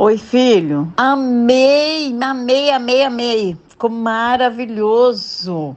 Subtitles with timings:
[0.00, 0.92] Oi, filho.
[0.96, 3.58] Amei, amei, amei, amei.
[3.68, 5.76] Ficou maravilhoso.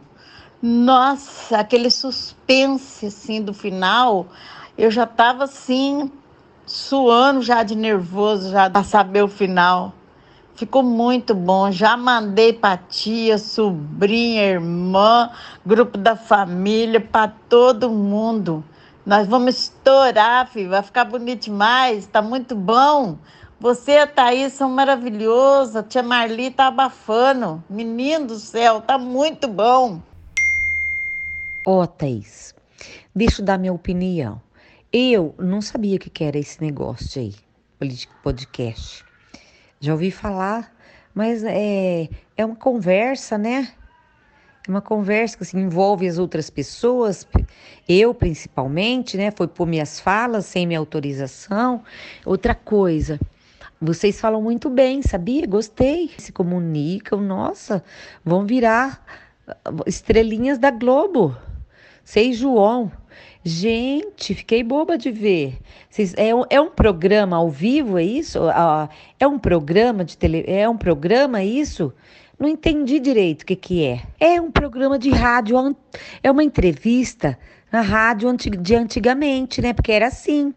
[0.61, 4.27] Nossa, aquele suspense assim do final,
[4.77, 6.11] eu já estava assim
[6.67, 9.91] suando já de nervoso já para saber o final.
[10.53, 11.71] Ficou muito bom.
[11.71, 15.31] Já mandei para tia, sobrinha, irmã,
[15.65, 18.63] grupo da família, para todo mundo.
[19.03, 20.69] Nós vamos estourar, filho.
[20.69, 22.05] Vai ficar bonito demais.
[22.05, 23.17] Tá muito bom.
[23.61, 25.75] Você a Thaís são maravilhosas.
[25.75, 27.63] A tia Marli tá abafando.
[27.69, 30.01] Menino do céu, tá muito bom.
[31.63, 32.55] Ó, oh, Thaís,
[33.13, 34.41] deixa eu dar minha opinião.
[34.91, 37.35] Eu não sabia o que era esse negócio aí,
[38.23, 39.05] podcast.
[39.79, 40.75] Já ouvi falar,
[41.13, 43.71] mas é, é uma conversa, né?
[44.67, 47.27] É uma conversa que assim, envolve as outras pessoas,
[47.87, 49.29] eu principalmente, né?
[49.29, 51.83] Foi por minhas falas, sem minha autorização.
[52.25, 53.19] Outra coisa,
[53.81, 55.47] vocês falam muito bem, sabia?
[55.47, 56.11] Gostei.
[56.17, 57.83] Se comunicam, nossa,
[58.23, 59.03] vão virar
[59.47, 61.35] ah, estrelinhas da Globo.
[62.03, 62.91] Sei, João.
[63.43, 65.57] Gente, fiquei boba de ver.
[65.89, 68.39] Vocês, é, um, é um programa ao vivo, é isso?
[69.19, 71.91] É um programa de tele, é um programa isso?
[72.39, 74.03] Não entendi direito o que, que é.
[74.19, 75.75] É um programa de rádio,
[76.21, 77.37] é uma entrevista
[77.71, 79.73] na rádio de antigamente, né?
[79.73, 80.53] Porque era assim.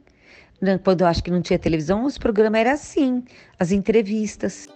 [0.83, 3.25] Quando eu acho que não tinha televisão, os programas eram assim,
[3.59, 4.69] as entrevistas.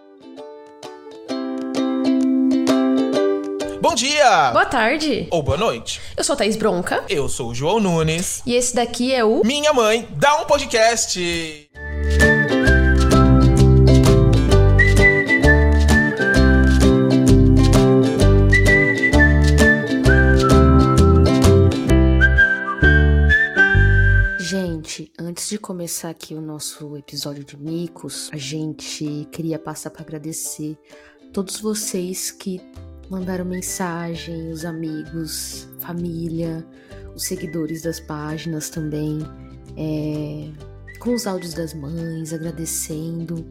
[3.80, 4.50] Bom dia!
[4.52, 5.28] Boa tarde!
[5.30, 6.00] Ou boa noite.
[6.16, 7.04] Eu sou a Thaís Bronca.
[7.08, 8.42] Eu sou o João Nunes.
[8.44, 11.18] E esse daqui é o Minha Mãe Dá um Podcast.
[24.78, 30.02] Gente, antes de começar aqui o nosso episódio de micos, a gente queria passar para
[30.02, 30.78] agradecer
[31.32, 32.60] todos vocês que
[33.10, 36.64] mandaram mensagem, os amigos, família,
[37.12, 39.18] os seguidores das páginas também,
[39.76, 40.48] é,
[41.00, 43.44] com os áudios das mães, agradecendo.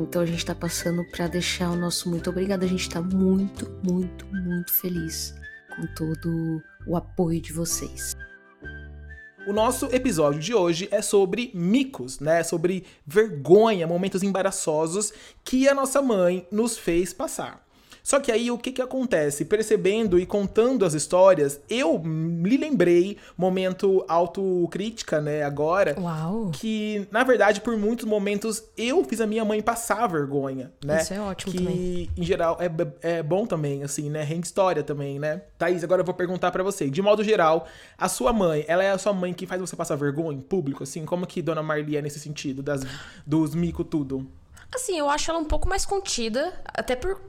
[0.00, 2.64] Então a gente está passando para deixar o nosso muito obrigado.
[2.64, 5.32] A gente está muito, muito, muito feliz
[5.76, 8.16] com todo o apoio de vocês.
[9.44, 12.44] O nosso episódio de hoje é sobre micos, né?
[12.44, 15.12] Sobre vergonha, momentos embaraçosos
[15.44, 17.61] que a nossa mãe nos fez passar.
[18.02, 19.44] Só que aí o que que acontece?
[19.44, 26.50] Percebendo e contando as histórias, eu me lembrei, momento autocrítica, né, agora, Uau.
[26.52, 31.00] que na verdade por muitos momentos eu fiz a minha mãe passar vergonha, né?
[31.00, 32.10] Isso é ótimo que, também.
[32.16, 34.22] em geral é, é bom também, assim, né?
[34.22, 35.42] Rende história também, né?
[35.58, 38.90] Thaís, agora eu vou perguntar para você, de modo geral, a sua mãe, ela é
[38.90, 41.04] a sua mãe que faz você passar vergonha em público, assim?
[41.04, 42.82] Como que Dona Marli é nesse sentido, das,
[43.26, 44.26] dos mico tudo?
[44.74, 47.20] Assim, eu acho ela um pouco mais contida, até por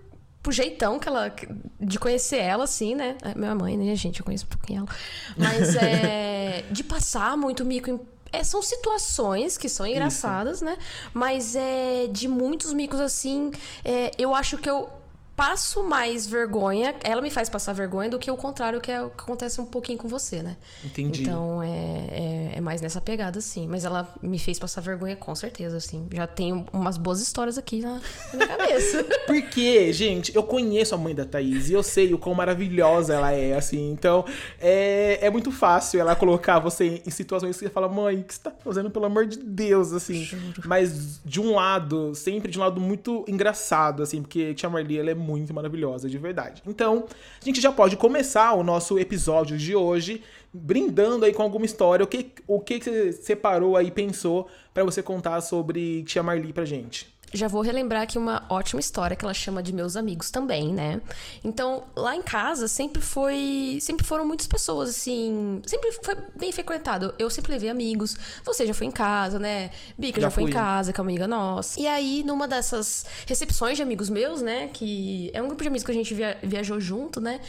[0.43, 1.33] pro jeitão que ela.
[1.79, 3.17] de conhecer ela, assim, né?
[3.23, 4.19] É, minha mãe, né, gente?
[4.19, 4.89] Eu conheço um pouquinho ela.
[5.37, 6.65] Mas é.
[6.69, 7.99] de passar muito mico em.
[8.31, 10.65] É, são situações que são engraçadas, Isso.
[10.65, 10.75] né?
[11.13, 13.51] Mas é de muitos micos assim.
[13.85, 14.89] É, eu acho que eu
[15.35, 19.09] passo mais vergonha, ela me faz passar vergonha do que o contrário, que é o
[19.09, 20.55] que acontece um pouquinho com você, né?
[20.83, 21.23] Entendi.
[21.23, 23.67] Então é, é, é, mais nessa pegada, assim.
[23.67, 26.07] Mas ela me fez passar vergonha com certeza, assim.
[26.13, 27.99] Já tenho umas boas histórias aqui na,
[28.33, 29.03] na minha cabeça.
[29.25, 33.31] Porque, gente, eu conheço a mãe da Thaís e eu sei o quão maravilhosa ela
[33.31, 33.91] é, assim.
[33.91, 34.25] Então,
[34.59, 38.35] é, é muito fácil ela colocar você em situações que você fala, mãe, o que
[38.35, 40.23] você tá fazendo, pelo amor de Deus, assim.
[40.23, 40.61] Juro.
[40.65, 45.09] Mas de um lado, sempre de um lado muito engraçado, assim, porque Tia Marli, ela
[45.09, 46.61] é muito maravilhosa, de verdade.
[46.67, 47.05] Então,
[47.41, 50.21] a gente já pode começar o nosso episódio de hoje
[50.53, 52.03] brindando aí com alguma história.
[52.03, 56.65] O que, o que você separou aí, pensou para você contar sobre Tia Marli pra
[56.65, 57.12] gente?
[57.33, 61.01] Já vou relembrar aqui uma ótima história que ela chama de meus amigos também, né?
[61.43, 67.13] Então, lá em casa sempre foi, sempre foram muitas pessoas assim, sempre foi bem frequentado.
[67.17, 68.15] Eu sempre levei amigos.
[68.43, 69.71] Você já foi em casa, né?
[69.97, 71.79] Bica já, já foi em casa, com a amiga nossa.
[71.79, 75.85] E aí, numa dessas recepções de amigos meus, né, que é um grupo de amigos
[75.85, 77.39] que a gente via, viajou junto, né?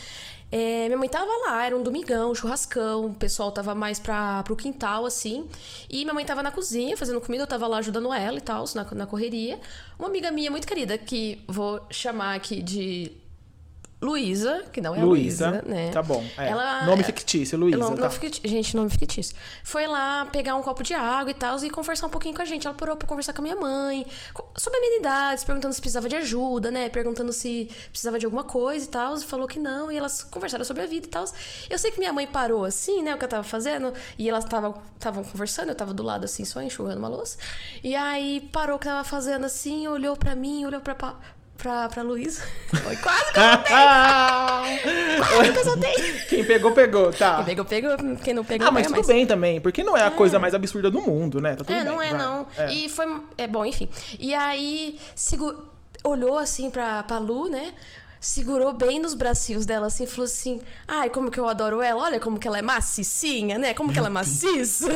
[0.56, 4.40] É, minha mãe tava lá, era um domingão, um churrascão, o pessoal tava mais pra,
[4.44, 5.48] pro quintal, assim.
[5.90, 8.64] E minha mãe tava na cozinha fazendo comida, eu tava lá ajudando ela e tal,
[8.72, 9.58] na, na correria.
[9.98, 13.10] Uma amiga minha muito querida, que vou chamar aqui de
[14.04, 15.90] Luísa, que não é Luísa, Luísa, né?
[15.90, 16.22] Tá bom.
[16.38, 16.48] é.
[16.48, 17.78] Ela- Nome fictício, Luísa.
[17.78, 18.10] Nome- tá.
[18.10, 19.34] ficti- Gente, nome fictício.
[19.62, 22.44] Foi lá pegar um copo de água e tal, e conversar um pouquinho com a
[22.44, 22.66] gente.
[22.66, 24.06] Ela parou pra conversar com a minha mãe,
[24.56, 26.88] sobre amenidades, perguntando se precisava de ajuda, né?
[26.88, 29.16] Perguntando se precisava de alguma coisa e tal.
[29.18, 31.24] Falou que não, e elas conversaram sobre a vida e tal.
[31.70, 33.14] Eu sei que minha mãe parou assim, né?
[33.14, 36.60] O que eu tava fazendo, e elas estavam conversando, eu tava do lado assim, só
[36.60, 37.38] enxugando uma louça.
[37.82, 40.94] E aí parou o que tava fazendo assim, olhou pra mim, olhou pra.
[41.64, 42.42] Pra Pra, Luísa.
[42.86, 43.32] Oi, quase
[45.52, 45.94] que eu soltei.
[46.28, 47.36] Quem pegou, pegou, tá.
[47.36, 48.16] Quem pegou, pegou.
[48.22, 49.06] Quem não pegou, Ah, mas tudo mais.
[49.06, 51.52] bem também, porque não é a coisa mais absurda do mundo, né?
[51.56, 51.84] Tá tudo É, bem.
[51.84, 52.18] não é, vai.
[52.18, 52.46] não.
[52.58, 52.72] É.
[52.72, 53.06] E foi.
[53.38, 53.88] É bom, enfim.
[54.18, 55.64] E aí, segu-
[56.04, 57.72] olhou assim pra, pra Lu, né?
[58.24, 62.04] Segurou bem nos bracinhos dela assim e falou assim: Ai, como que eu adoro ela,
[62.04, 63.74] olha como que ela é macicinha, né?
[63.74, 64.88] Como que ela é maciça.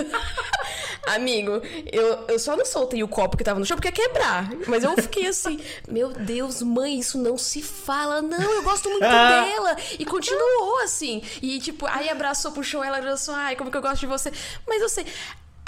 [1.06, 1.60] Amigo,
[1.92, 4.50] eu, eu só não soltei o copo que tava no chão porque ia quebrar.
[4.66, 8.22] Mas eu fiquei assim, meu Deus, mãe, isso não se fala.
[8.22, 9.76] Não, eu gosto muito dela.
[9.98, 11.22] E continuou assim.
[11.42, 14.32] E tipo, aí abraçou, puxou ela e abraçou, ai, como que eu gosto de você.
[14.66, 15.04] Mas eu sei.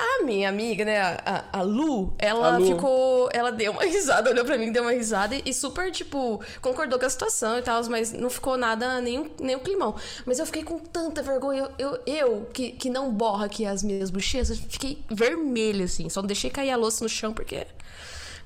[0.02, 2.67] A minha amiga, né, a, a Lu, ela A Lu.
[2.67, 3.29] ficou.
[3.32, 7.05] Ela deu uma risada, olhou pra mim, deu uma risada e super, tipo, concordou com
[7.05, 9.94] a situação e tal, mas não ficou nada, nem, nem o climão.
[10.25, 11.69] Mas eu fiquei com tanta vergonha.
[11.79, 16.08] Eu, eu, eu, que, que não borra aqui as minhas bochechas, fiquei vermelha, assim.
[16.08, 17.67] Só não deixei cair a louça no chão porque.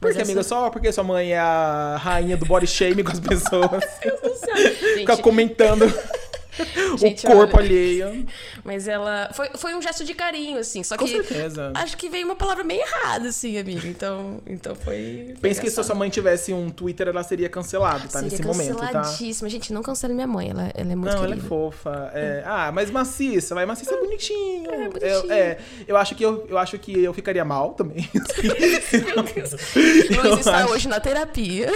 [0.01, 3.71] Porque, amiga, só porque sua mãe é a rainha do body shame com as pessoas.
[4.05, 4.57] Meu Deus do céu.
[4.97, 5.87] Fica Gente, comentando
[6.99, 7.67] Gente, o corpo olha.
[7.67, 8.27] alheio.
[8.65, 9.29] Mas ela.
[9.35, 10.83] Foi, foi um gesto de carinho, assim.
[10.83, 11.11] Só Com que.
[11.23, 11.71] certeza.
[11.75, 13.87] Acho que veio uma palavra meio errada, assim, amiga.
[13.87, 15.35] Então, então foi.
[15.41, 15.85] Pensa que se engraçado.
[15.85, 18.21] sua mãe tivesse um Twitter, ela seria cancelada, tá?
[18.21, 18.89] Seria Nesse momento, tá?
[18.91, 19.49] canceladíssima.
[19.51, 20.49] Gente, não cancele minha mãe.
[20.51, 21.47] Ela, ela é muito Não, ela é querida.
[21.49, 22.11] fofa.
[22.15, 22.43] é.
[22.47, 24.71] Ah, mas maciça, vai maciça é bonitinho.
[24.71, 25.33] É, Eu, bonitinho.
[25.33, 28.09] é, eu acho que eu, eu acho que eu ficaria mal também.
[28.13, 29.53] Meu Deus.
[29.75, 31.71] Luiz está hoje na terapia.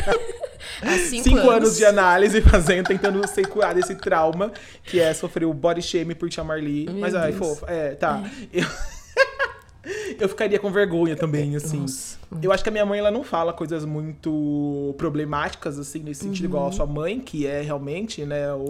[0.82, 4.52] Há cinco, Cinco anos de análise fazendo, tentando ser curado desse trauma,
[4.84, 7.38] que é sofrer o body shame por te chamar Meu Mas ai, Deus.
[7.38, 7.66] fofa.
[7.70, 8.22] É, tá.
[8.52, 8.64] Eu...
[10.20, 11.80] eu ficaria com vergonha também, assim.
[11.80, 12.18] Nossa.
[12.42, 16.44] Eu acho que a minha mãe ela não fala coisas muito problemáticas, assim, nesse sentido,
[16.44, 16.68] igual Uhum.
[16.68, 18.68] a sua mãe, que é realmente, né, o.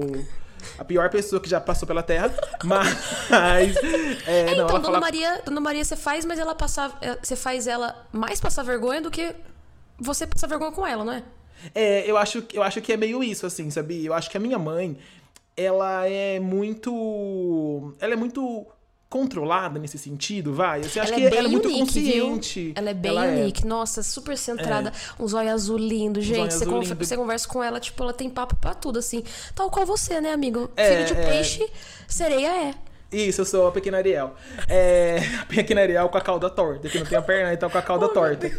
[0.77, 2.33] A pior pessoa que já passou pela Terra,
[2.65, 2.97] mas.
[4.27, 7.17] É, É, não, então, Dona fala Maria, Dona Maria, você faz, mas ela passa, é,
[7.23, 9.35] você faz ela mais passar vergonha do que
[9.99, 11.23] você passar vergonha com ela, não é?
[11.75, 14.07] É, eu acho, eu acho que é meio isso, assim, sabia?
[14.09, 14.97] Eu acho que a minha mãe,
[15.65, 17.95] ela é muito.
[18.01, 18.67] Ela é muito
[19.11, 20.81] controlada nesse sentido, vai.
[20.81, 22.61] Assim, acho ela que é bem ela é muito unique, consciente.
[22.65, 22.73] viu?
[22.77, 23.41] Ela é bem Ela é.
[23.41, 23.67] unique.
[23.67, 24.93] Nossa, super centrada.
[25.19, 26.53] Um zóio azul lindo, gente.
[26.53, 27.05] Você, azul conver- lindo.
[27.07, 29.25] você conversa com ela, tipo, ela tem papo pra tudo, assim.
[29.55, 30.71] Tal qual você, né, amigo?
[30.77, 31.27] É, Filho de é.
[31.31, 31.67] peixe,
[32.07, 32.75] sereia é.
[33.11, 34.35] Isso, eu sou a pequena Ariel.
[34.69, 37.79] É, a pequena Ariel com a cauda torta, que não tem a perna, então com
[37.79, 38.51] a cauda torta.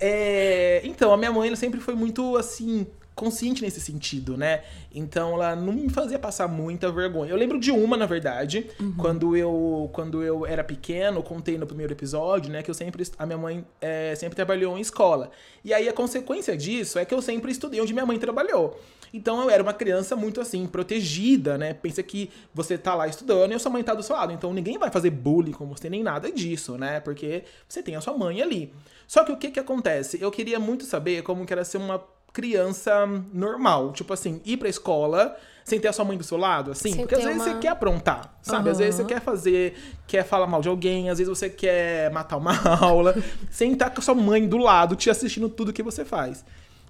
[0.00, 4.62] É, então, a minha mãe sempre foi muito, assim, consciente nesse sentido, né?
[4.94, 7.30] Então, ela não me fazia passar muita vergonha.
[7.30, 11.92] Eu lembro de uma, na verdade, quando, eu, quando eu era pequeno, contei no primeiro
[11.92, 12.62] episódio, né?
[12.62, 15.30] Que eu sempre, a minha mãe é, sempre trabalhou em escola.
[15.64, 18.78] E aí, a consequência disso é que eu sempre estudei onde minha mãe trabalhou.
[19.12, 21.74] Então eu era uma criança muito assim, protegida, né?
[21.74, 24.32] Pensa que você tá lá estudando e a sua mãe tá do seu lado.
[24.32, 26.98] Então ninguém vai fazer bullying com você, nem nada disso, né?
[27.00, 28.72] Porque você tem a sua mãe ali.
[29.06, 30.18] Só que o que que acontece?
[30.20, 33.92] Eu queria muito saber como que era ser uma criança normal.
[33.92, 36.90] Tipo assim, ir pra escola sem ter a sua mãe do seu lado, assim.
[36.92, 38.68] Sem porque às vezes uma- você quer aprontar, sabe?
[38.70, 39.74] Às vezes você quer fazer,
[40.08, 42.52] quer falar mal de alguém, às vezes você quer matar uma
[42.82, 43.14] aula,
[43.50, 46.44] sem estar com a sua mãe do lado, te assistindo tudo que você faz.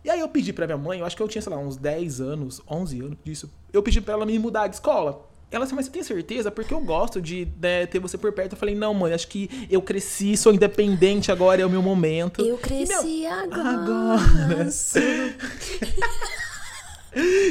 [0.04, 1.76] E aí eu pedi pra minha mãe, eu acho que eu tinha, sei lá, uns
[1.76, 3.48] 10 anos, 11 anos disso.
[3.72, 5.22] Eu pedi pra ela me mudar de escola.
[5.52, 6.50] Ela disse, mas você tem certeza?
[6.50, 8.52] Porque eu gosto de né, ter você por perto.
[8.52, 12.40] Eu falei, não, mãe, acho que eu cresci, sou independente agora, é o meu momento.
[12.44, 13.68] Eu E cresci agora.
[13.68, 14.70] Agora.
[14.70, 15.00] sou-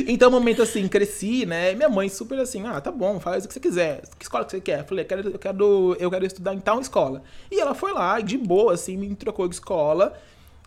[0.08, 1.75] Então, momento assim, cresci, né?
[1.75, 4.02] Minha mãe super assim, ah, tá bom, faz o que você quiser.
[4.18, 4.80] Que escola que você quer?
[4.80, 7.22] Eu falei, eu quero, eu quero, eu quero estudar em tal escola.
[7.52, 10.14] E ela foi lá, e de boa, assim, me trocou de escola.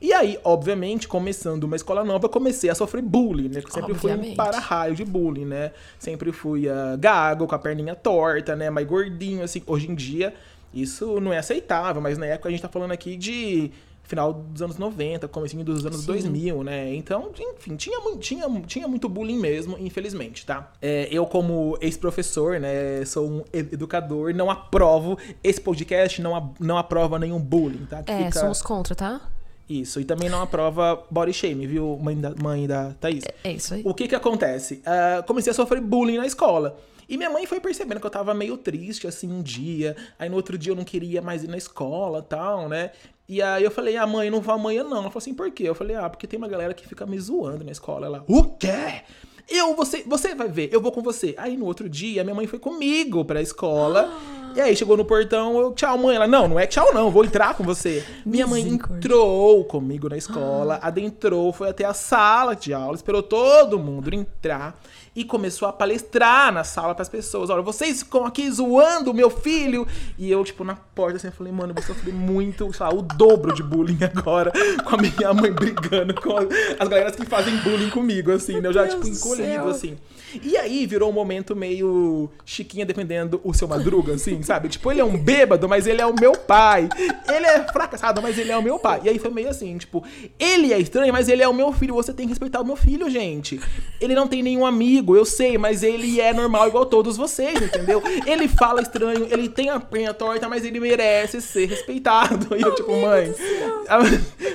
[0.04, 3.62] E aí, obviamente, começando uma escola nova, comecei a sofrer bullying, né?
[3.64, 4.36] Eu sempre fui um Obviamente.
[4.36, 5.72] para-raio de bullying, né?
[5.98, 8.68] Sempre fui uh, gago, com a perninha torta, né?
[8.68, 9.62] Mais gordinho, assim.
[9.66, 10.34] Hoje em dia,
[10.74, 13.70] isso não é aceitável, mas na época a gente tá falando aqui de
[14.02, 16.06] final dos anos 90, comecinho dos anos Sim.
[16.08, 16.94] 2000, né?
[16.94, 20.70] Então, enfim, tinha, tinha, tinha muito bullying mesmo, infelizmente, tá?
[20.82, 26.50] É, eu, como ex-professor, né, sou um ed- educador, não aprovo esse podcast, não, a-
[26.60, 28.02] não aprova nenhum bullying, tá?
[28.02, 29.22] Que É, fica- somos contra, tá?
[29.68, 33.24] Isso, e também não aprova body shame, viu, mãe da, mãe da Thaís?
[33.42, 33.82] É isso aí.
[33.84, 34.82] O que que acontece?
[34.84, 36.78] Ah, comecei a sofrer bullying na escola.
[37.08, 39.96] E minha mãe foi percebendo que eu tava meio triste, assim, um dia.
[40.18, 42.90] Aí no outro dia eu não queria mais ir na escola tal, né?
[43.28, 44.98] E aí eu falei, ah, mãe, não vou amanhã não.
[44.98, 45.64] Ela falou assim, por quê?
[45.64, 48.06] Eu falei, ah, porque tem uma galera que fica me zoando na escola.
[48.06, 49.02] Ela, o quê?
[49.48, 51.34] Eu, você, você vai ver, eu vou com você.
[51.36, 54.10] Aí no outro dia, minha mãe foi comigo pra escola.
[54.54, 56.14] E aí chegou no portão, eu, tchau, mãe.
[56.14, 58.04] Ela, não, não é tchau, não, vou entrar com você.
[58.24, 63.78] Minha mãe entrou comigo na escola, adentrou, foi até a sala de aula, esperou todo
[63.78, 64.80] mundo entrar
[65.16, 67.50] e começou a palestrar na sala pras pessoas.
[67.50, 69.86] Olha, vocês ficam aqui zoando o meu filho.
[70.18, 72.92] E eu, tipo, na porta assim, eu falei, mano, eu vou sofrer muito, sei lá,
[72.92, 74.52] o dobro de bullying agora,
[74.84, 76.46] com a minha mãe brigando com as,
[76.78, 78.68] as galeras que fazem bullying comigo, assim, né?
[78.68, 79.68] Eu já, Meu tipo, encolhido, céu.
[79.68, 79.96] assim.
[80.42, 84.68] E aí virou um momento meio Chiquinha defendendo o seu Madruga, assim, sabe?
[84.68, 86.88] Tipo, ele é um bêbado, mas ele é o meu pai.
[87.28, 89.00] Ele é fracassado, mas ele é o meu pai.
[89.04, 90.04] E aí foi meio assim, tipo,
[90.38, 91.94] ele é estranho, mas ele é o meu filho.
[91.94, 93.60] Você tem que respeitar o meu filho, gente.
[94.00, 98.02] Ele não tem nenhum amigo, eu sei, mas ele é normal igual todos vocês, entendeu?
[98.26, 102.56] Ele fala estranho, ele tem a perna torta, mas ele merece ser respeitado.
[102.56, 103.34] E eu, tipo, mãe.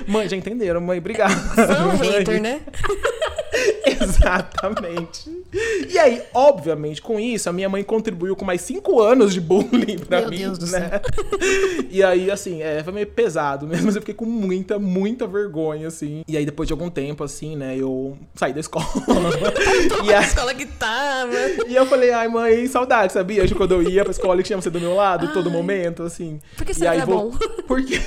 [0.06, 1.36] Mãe, já entenderam, mãe, obrigado.
[1.54, 2.10] Fã Mãe.
[2.10, 2.60] hater, né?
[3.84, 5.30] Exatamente.
[5.88, 9.98] E aí, obviamente, com isso, a minha mãe contribuiu com mais cinco anos de bullying
[9.98, 11.00] pra Meu mim, Deus do né?
[11.90, 15.88] E aí, assim, é, foi meio pesado mesmo, mas eu fiquei com muita, muita vergonha,
[15.88, 16.22] assim.
[16.28, 18.86] E aí, depois de algum tempo, assim, né, eu saí da escola.
[20.04, 21.34] e, A escola que tava.
[21.66, 23.46] e eu falei, ai, mãe, saudade, sabia?
[23.46, 26.38] De quando eu ia pra escola e tinha você do meu lado, todo momento, assim.
[26.56, 27.38] Por que e aí, era vol- bom?
[27.66, 28.00] Porque...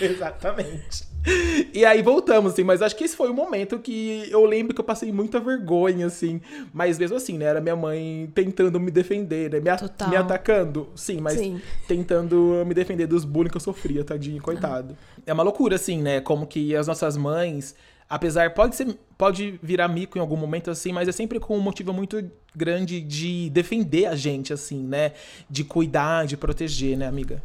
[0.00, 1.09] Exatamente.
[1.72, 4.80] E aí voltamos, assim, mas acho que esse foi o momento que eu lembro que
[4.80, 6.40] eu passei muita vergonha, assim.
[6.72, 7.44] Mas mesmo assim, né?
[7.44, 9.60] Era minha mãe tentando me defender, né?
[9.60, 11.60] Me, a- me atacando, sim, mas Sim.
[11.86, 14.96] tentando me defender dos bullying que eu sofria, tadinho, coitado.
[15.26, 16.20] É uma loucura, assim, né?
[16.20, 17.74] Como que as nossas mães,
[18.08, 21.60] apesar, pode ser, pode virar mico em algum momento, assim, mas é sempre com um
[21.60, 22.22] motivo muito
[22.56, 25.12] grande de defender a gente, assim, né?
[25.48, 27.40] De cuidar, de proteger, né, amiga?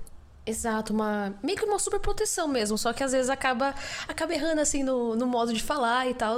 [0.46, 3.74] Exato, uma meio que uma super proteção mesmo, só que às vezes acaba
[4.08, 6.38] acaba errando assim no, no modo de falar e tal.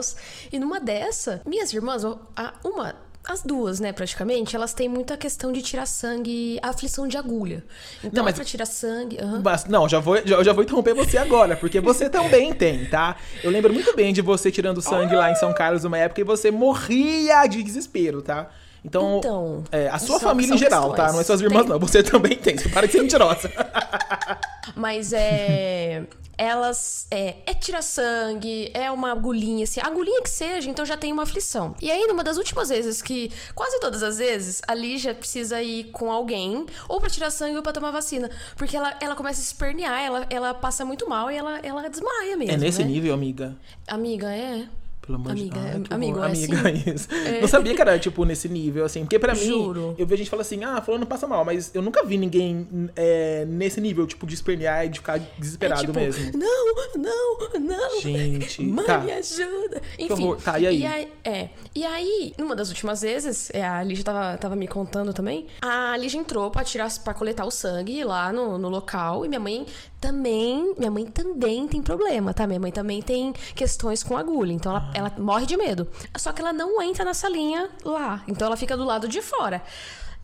[0.52, 2.96] E numa dessa, minhas irmãs, a- uma
[3.30, 7.62] as duas, né, praticamente, elas têm muita questão de tirar sangue, aflição de agulha.
[8.00, 9.20] Então, Não, mas- pra tirar sangue.
[9.22, 9.42] aham.
[9.44, 13.18] Mas, não, já vou, já, já vou interromper você agora, porque você também tem, tá?
[13.44, 16.24] Eu lembro muito bem de você tirando sangue lá em São Carlos uma época e
[16.24, 18.50] você morria de desespero, tá?
[18.88, 20.96] Então, Então, é, a sua são- família em geral, tá?
[20.96, 21.14] questões.
[21.14, 21.70] Não é suas irmãs, Tem.
[21.70, 21.80] não.
[21.80, 22.58] Você também tem.
[22.58, 23.52] Você para de ser mentirosa.
[24.76, 26.04] Mas é.
[26.38, 27.08] Elas.
[27.10, 29.80] É, é tirar sangue, é uma agulhinha, assim.
[29.82, 31.74] Agulhinha que seja, então já tem uma aflição.
[31.82, 33.32] E aí, numa das últimas vezes que.
[33.56, 37.64] Quase todas as vezes, a Lígia precisa ir com alguém, ou pra tirar sangue ou
[37.64, 38.30] pra tomar vacina.
[38.56, 42.38] Porque ela, ela começa a espernear, ela, ela passa muito mal e ela, ela desmaia
[42.38, 42.54] mesmo.
[42.54, 42.90] é nesse né?
[42.90, 43.56] nível, amiga.
[43.88, 44.68] Amiga, é.
[45.08, 45.88] Pelo amor Amiga, de Deus.
[45.90, 47.08] Amigo, é amiga, isso.
[47.40, 49.02] Não sabia que era, tipo, nesse nível, assim.
[49.02, 49.96] Porque pra mim, Juro.
[49.98, 53.46] eu vejo gente falar assim, ah, fulano passa mal, mas eu nunca vi ninguém é,
[53.46, 56.38] nesse nível, tipo, de espernear e de ficar desesperado é tipo, mesmo.
[56.38, 58.02] Não, não, não.
[58.02, 58.98] Gente, Mãe, tá.
[58.98, 59.82] me ajuda.
[59.98, 60.36] Enfim.
[60.44, 61.10] Tá, e aí?
[61.24, 61.50] é.
[61.74, 65.48] E aí, numa das últimas vezes, é, a Lígia tava, tava me contando também.
[65.62, 69.26] A Lígia entrou pra tirar para coletar o sangue lá no, no local.
[69.26, 69.66] E minha mãe
[70.00, 70.74] também.
[70.78, 72.48] Minha mãe também tem problema, tá?
[72.48, 74.54] Minha mãe também tem questões com agulha.
[74.54, 75.88] Então ela, ela morre de medo.
[76.18, 78.24] Só que ela não entra na salinha lá.
[78.28, 79.62] Então ela fica do lado de fora.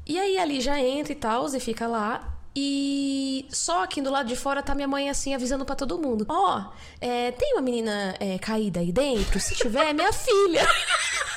[0.06, 2.30] E aí a Lígia entra e tal, e fica lá.
[2.56, 6.26] E só que do lado de fora tá minha mãe assim avisando pra todo mundo:
[6.30, 6.64] Ó,
[7.02, 9.40] é, tem uma menina é, caída aí dentro?
[9.40, 10.62] Se tiver, é minha filha.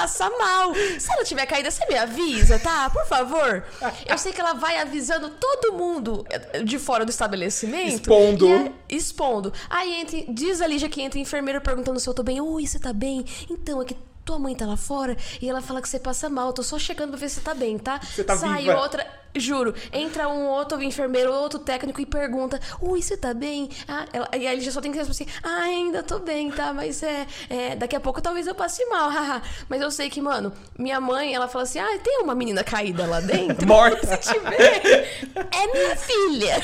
[0.00, 0.74] Passa mal.
[0.98, 2.90] Se ela tiver caída, você me avisa, tá?
[2.90, 3.64] Por favor.
[4.06, 6.24] Eu sei que ela vai avisando todo mundo
[6.64, 8.02] de fora do estabelecimento.
[8.10, 8.48] Expondo.
[8.48, 9.52] É- expondo.
[9.70, 12.40] Aí entra, diz a Lígia que entra enfermeira perguntando se eu tô bem.
[12.40, 13.24] Oi, você tá bem?
[13.50, 16.48] Então, é que tua mãe tá lá fora e ela fala que você passa mal.
[16.48, 18.00] Eu tô só chegando pra ver se você tá bem, tá?
[18.02, 18.80] Você tá Sai viva.
[18.80, 19.06] outra.
[19.40, 23.68] Juro, entra um outro enfermeiro, outro técnico e pergunta: Ui, você tá bem?
[23.88, 26.50] Ah, ela, e aí ele já só tem que responder assim: Ah, ainda tô bem,
[26.50, 26.72] tá?
[26.72, 29.42] Mas é, é, Daqui a pouco talvez eu passe mal, haha.
[29.68, 33.06] Mas eu sei que, mano, minha mãe, ela fala assim: Ah, tem uma menina caída
[33.06, 33.66] lá dentro?
[33.68, 34.20] Morta.
[34.22, 36.62] Se tiver, é minha filha.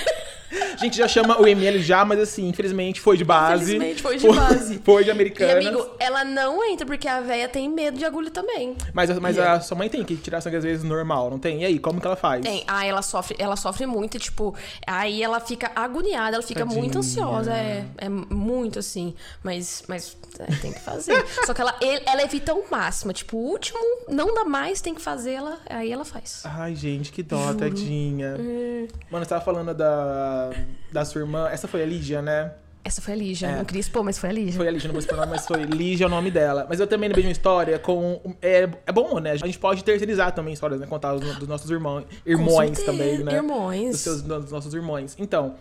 [0.74, 3.76] A gente já chama o ML já, mas assim, infelizmente foi de base.
[3.76, 4.80] Infelizmente foi de base.
[4.84, 5.52] Foi de E americana.
[5.54, 8.76] amigo, ela não entra porque a véia tem medo de agulha também.
[8.92, 11.62] Mas, mas E a sua mãe tem que tirar sangue às vezes normal, não tem?
[11.62, 12.42] E aí, como que ela faz?
[12.44, 12.61] Tem.
[12.66, 14.54] Ah, ela sofre, ela sofre muito, e, tipo,
[14.86, 16.80] aí ela fica agoniada, ela fica Tadinha.
[16.80, 21.24] muito ansiosa, é, é muito assim, mas, mas é, tem que fazer.
[21.46, 23.78] Só que ela, ela evita o máximo, tipo, o último
[24.08, 26.42] não dá mais, tem que fazer, ela, aí ela faz.
[26.44, 28.36] Ai, gente, que dó, tadinha.
[28.38, 28.88] É.
[29.10, 30.50] Mano, você tava falando da,
[30.90, 31.48] da sua irmã.
[31.48, 32.52] Essa foi a Lígia, né?
[32.84, 33.56] Essa foi a Lígia, É.
[33.56, 34.54] não queria expor, mas foi a Lígia.
[34.54, 36.66] Foi a Lígia, não vou expor mas foi Lígia é o nome dela.
[36.68, 38.20] Mas eu também lembrei de uma história com.
[38.40, 39.30] É, é bom, né?
[39.30, 40.86] A gente pode terceirizar também histórias, né?
[40.86, 42.04] Contar dos, dos nossos irmãos.
[42.24, 43.34] Certeza, também, né?
[43.34, 43.90] irmãos.
[43.90, 45.16] Dos, seus, dos nossos irmãos.
[45.18, 45.54] Então.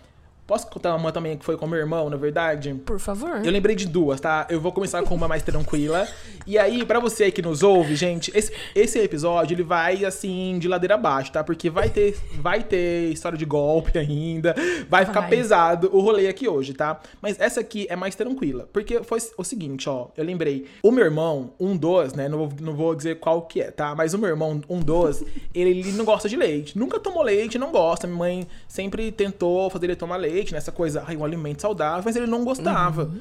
[0.51, 2.73] Posso contar uma também que foi com meu irmão, na verdade?
[2.85, 3.39] Por favor.
[3.41, 4.45] Eu lembrei de duas, tá?
[4.49, 6.05] Eu vou começar com uma mais tranquila.
[6.45, 10.67] E aí, pra você que nos ouve, gente, esse, esse episódio, ele vai, assim, de
[10.67, 11.41] ladeira abaixo, tá?
[11.41, 14.53] Porque vai ter, vai ter história de golpe ainda,
[14.89, 15.29] vai ficar Vai.
[15.29, 16.99] pesado o rolê aqui hoje, tá?
[17.21, 18.67] Mas essa aqui é mais tranquila.
[18.73, 20.65] Porque foi o seguinte, ó, eu lembrei.
[20.83, 22.27] O meu irmão, um dos, né?
[22.27, 23.95] Não vou, não vou dizer qual que é, tá?
[23.95, 25.23] Mas o meu irmão, um dos,
[25.55, 26.77] ele, ele não gosta de leite.
[26.77, 28.05] Nunca tomou leite, não gosta.
[28.05, 32.15] Minha mãe sempre tentou fazer ele tomar leite, nessa coisa, ai, um alimento saudável, mas
[32.15, 33.11] ele não gostava.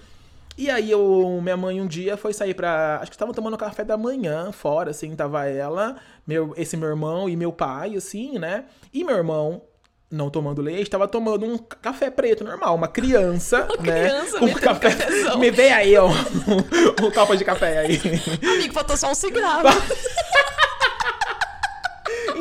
[0.57, 2.99] E aí, eu, minha mãe um dia foi sair pra.
[3.00, 5.97] Acho que estavam tomando café da manhã fora, assim, tava ela,
[6.27, 8.65] meu, esse meu irmão e meu pai, assim, né?
[8.93, 9.62] E meu irmão,
[10.11, 14.09] não tomando leite, tava tomando um café preto normal, uma criança, né?
[14.09, 14.91] criança metendo café.
[14.91, 15.39] cafezão.
[15.41, 16.09] Me vê aí, ó.
[17.03, 18.00] um copo de café aí.
[18.43, 19.69] Amigo, faltou só um cigarro.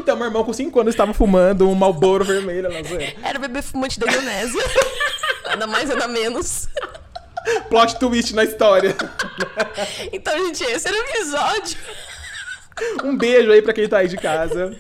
[0.10, 2.68] Então, meu irmão com 5 anos estava fumando um Marlboro vermelho.
[3.24, 4.60] Era o bebê fumante da Indonésia.
[5.46, 6.68] nada mais, nada menos.
[7.70, 8.96] Plot twist na história.
[10.12, 11.78] Então, gente, esse era o episódio.
[13.04, 14.76] Um beijo aí pra quem tá aí de casa.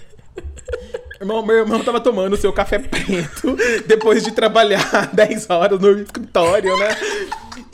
[1.19, 6.77] Irmão, meu irmão tava tomando seu café preto depois de trabalhar 10 horas no escritório,
[6.77, 6.95] né?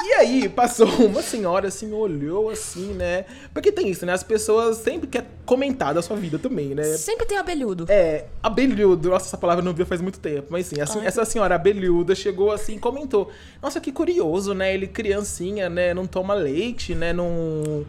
[0.04, 3.26] E aí, passou uma senhora assim, olhou assim, né?
[3.54, 4.14] Porque tem isso, né?
[4.14, 6.84] As pessoas sempre querem comentar da sua vida também, né?
[6.84, 7.86] Sempre tem abelhudo.
[7.90, 11.56] É, abelhudo, nossa, essa palavra não vi faz muito tempo, mas sim, assim, essa senhora
[11.56, 14.74] abelhuda chegou assim e comentou: Nossa, que curioso, né?
[14.74, 15.92] Ele, criancinha, né?
[15.94, 17.12] Não toma leite, né?
[17.12, 17.86] Não.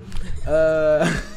[0.46, 1.00] ah,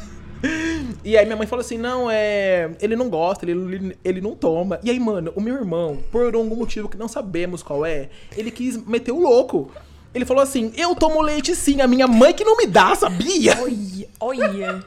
[1.04, 2.70] E aí minha mãe falou assim: não, é.
[2.80, 4.80] Ele não gosta, ele, ele, não toma.
[4.82, 8.50] E aí, mano, o meu irmão, por algum motivo que não sabemos qual é, ele
[8.50, 9.70] quis meter o louco.
[10.14, 13.56] Ele falou assim: eu tomo leite sim, a minha mãe que não me dá, sabia?
[13.60, 14.84] Olha, olha.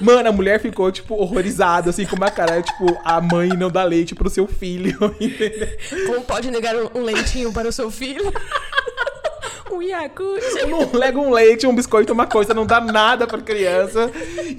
[0.00, 3.84] Mano, a mulher ficou, tipo, horrorizada, assim, com uma cara, tipo, a mãe não dá
[3.84, 4.98] leite pro seu filho.
[6.06, 8.32] Como pode negar um leitinho para o seu filho?
[9.72, 10.42] Um Yakult.
[10.68, 14.10] não lega um leite, um biscoito, uma coisa, não dá nada pra criança.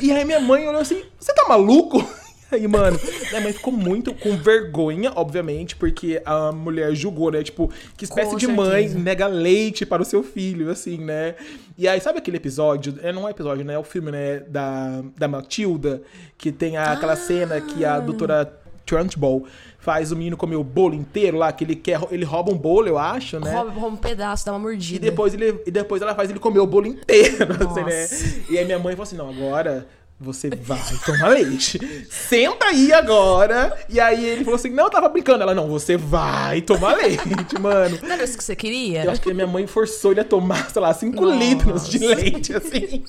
[0.01, 2.03] E aí minha mãe olhou assim, você tá maluco?
[2.53, 3.00] Aí, mano,
[3.30, 7.41] minha mãe ficou muito com vergonha, obviamente, porque a mulher julgou, né?
[7.44, 9.00] Tipo, que espécie Com de mãe certeza.
[9.00, 11.36] nega leite para o seu filho, assim, né?
[11.77, 12.96] E aí, sabe aquele episódio?
[13.01, 13.75] É, não é episódio, né?
[13.75, 14.41] É o filme, né?
[14.50, 16.01] Da, da Matilda,
[16.38, 18.44] que tem a- aquela cena que a doutora
[18.96, 19.46] Trunchbull
[19.80, 22.88] faz o menino comer o bolo inteiro lá, que ele quer, ele rouba um bolo,
[22.88, 23.52] eu acho, né?
[23.52, 25.00] Rouba, rouba um pedaço, dá uma E mordida.
[25.00, 28.44] depois, ele, e depois ela faz ele comer o bolo inteiro, assim, né?
[28.50, 29.88] E aí minha mãe falou assim, não, agora
[30.22, 31.79] você vai tomar leite.
[32.10, 33.75] Senta aí agora.
[33.90, 35.42] E aí ele falou assim, não, eu tava brincando.
[35.42, 37.98] Ela, não, você vai tomar leite, mano.
[38.03, 39.03] Não era isso que você queria?
[39.03, 41.36] Eu acho que a minha mãe forçou ele a tomar, sei lá, 5 Nossa.
[41.36, 43.03] litros de leite, assim.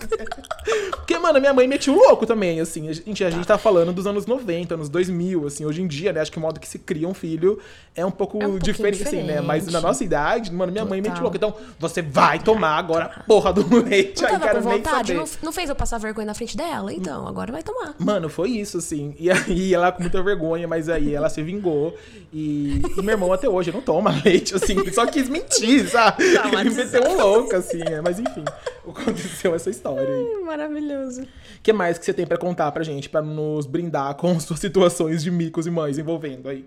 [0.91, 2.89] Porque, mano, minha mãe metia o louco também, assim.
[2.89, 5.67] A gente, a gente tá falando dos anos 90, anos 2000, assim.
[5.67, 7.59] Hoje em dia, né, acho que o modo que se cria um filho
[7.95, 9.41] é um pouco É um pouquinho diferente, assim, né?
[9.41, 9.83] Mas na diferente.
[9.83, 11.51] nossa idade, mano, minha mãe metia o Total.
[11.51, 11.65] louco.
[11.67, 14.23] Então, você vai tomar agora a porra do leite.
[14.23, 15.09] Não aí, com nem vontade?
[15.09, 15.15] saber.
[15.21, 16.93] Não, não fez eu passar vergonha na frente dela?
[16.93, 17.95] Então, agora vai tomar.
[17.99, 19.15] Mano, foi isso, assim.
[19.19, 21.97] E aí ela com muita vergonha, mas aí ela se vingou.
[22.33, 24.79] E, e meu irmão até hoje não toma leite, assim.
[24.79, 26.23] Ele só quis mentir, sabe?
[26.25, 26.93] Ele Traumatizado.
[26.93, 27.79] meteu um louco, assim.
[27.79, 28.01] né?
[28.03, 28.45] Mas enfim,
[28.89, 30.43] aconteceu essa história aí.
[30.45, 31.23] Maravilhoso.
[31.23, 31.27] O
[31.63, 35.23] que mais que você tem pra contar pra gente, pra nos brindar com suas situações
[35.23, 36.67] de micos e mães envolvendo aí?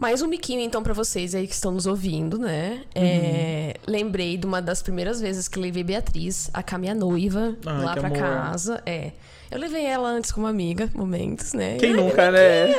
[0.00, 2.80] Mais um miquinho, então, pra vocês aí que estão nos ouvindo, né?
[2.94, 7.92] É, lembrei de uma das primeiras vezes que levei Beatriz, a minha noiva, Ai, lá
[7.92, 8.18] pra amor.
[8.18, 8.82] casa.
[8.86, 9.12] É.
[9.50, 11.76] Eu levei ela antes como amiga, momentos, né?
[11.76, 12.74] Quem Ai, nunca, né?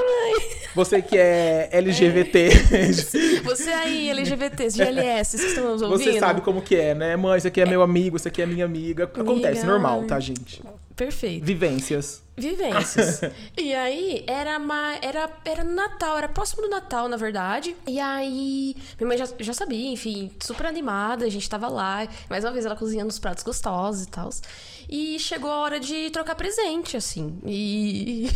[0.73, 2.49] Você que é LGBT,
[3.45, 6.11] Você aí, LGBTs, GLS, que estão nos ouvindo.
[6.11, 7.15] você sabe como que é, né?
[7.15, 9.03] Mãe, esse aqui é meu amigo, esse aqui é minha amiga.
[9.03, 10.63] Acontece, Amiga, normal, tá, gente?
[10.95, 11.45] Perfeito.
[11.45, 12.23] Vivências.
[12.37, 13.21] Vivências.
[13.57, 17.75] e aí, era, uma, era, era no Natal, era próximo do Natal, na verdade.
[17.87, 22.07] E aí, minha mãe já, já sabia, enfim, super animada, a gente tava lá.
[22.29, 24.29] Mais uma vez, ela cozinhando os pratos gostosos e tal.
[24.89, 27.37] E chegou a hora de trocar presente, assim.
[27.45, 28.27] E,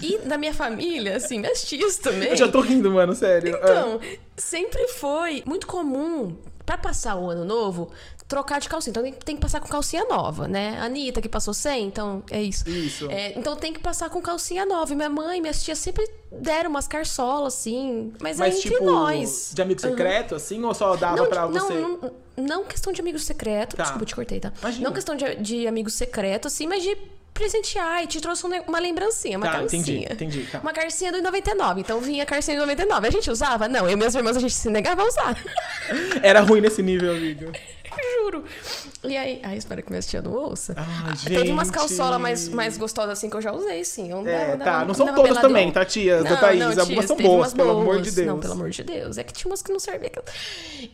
[0.00, 2.30] e na minha família, assim, minhas tias também.
[2.30, 3.56] Eu já tô rindo, mano, sério.
[3.56, 4.00] Então,
[4.36, 7.90] sempre foi muito comum, pra passar o ano novo,
[8.28, 8.90] trocar de calcinha.
[8.90, 10.78] Então tem, que passar com calcinha nova, né?
[10.80, 12.68] A Anitta que passou sem, então é isso.
[12.68, 13.10] Isso.
[13.10, 14.92] É, então tem que passar com calcinha nova.
[14.92, 18.12] E minha mãe, minhas tias sempre deram umas carçolas, assim.
[18.20, 19.50] Mas, é Mas, entre tipo, nós.
[19.52, 21.74] de amigo secreto, assim, ou só dava Não, pra não, você?
[21.74, 23.76] não, não questão de amigo secreto.
[23.76, 23.82] Tá.
[23.82, 24.52] Desculpa, te cortei, tá?
[24.60, 24.84] Imagina.
[24.84, 26.96] Não questão de, de amigo secreto, assim, mas de
[27.32, 28.02] presentear.
[28.02, 29.80] E te trouxe um uma lembrancinha, uma Tá, calcinha.
[29.82, 30.60] entendi, entendi, tá.
[30.60, 31.80] Uma carcinha do 99.
[31.80, 33.06] Então vinha a carcinha do 99.
[33.08, 33.68] A gente usava?
[33.68, 35.36] Não, eu e minhas irmãs a gente se negava a usar.
[36.22, 37.50] Era ruim nesse nível, amigo.
[38.22, 38.44] Juro.
[39.04, 40.74] E aí, ai, espero que minha tia não ouça.
[40.76, 44.10] Ai, Teve umas calçolas mais, mais gostosas assim que eu já usei, sim.
[44.10, 44.84] Eu É, dava- tá.
[44.84, 46.22] Não são todas também, tá, tia?
[46.22, 46.60] Da Não, Thaís.
[46.60, 48.10] não, Algumas são boas, pelo amor de.
[48.12, 48.26] Deus.
[48.28, 49.18] Não, pelo amor de Deus.
[49.18, 50.22] É que tinha umas que não serviam.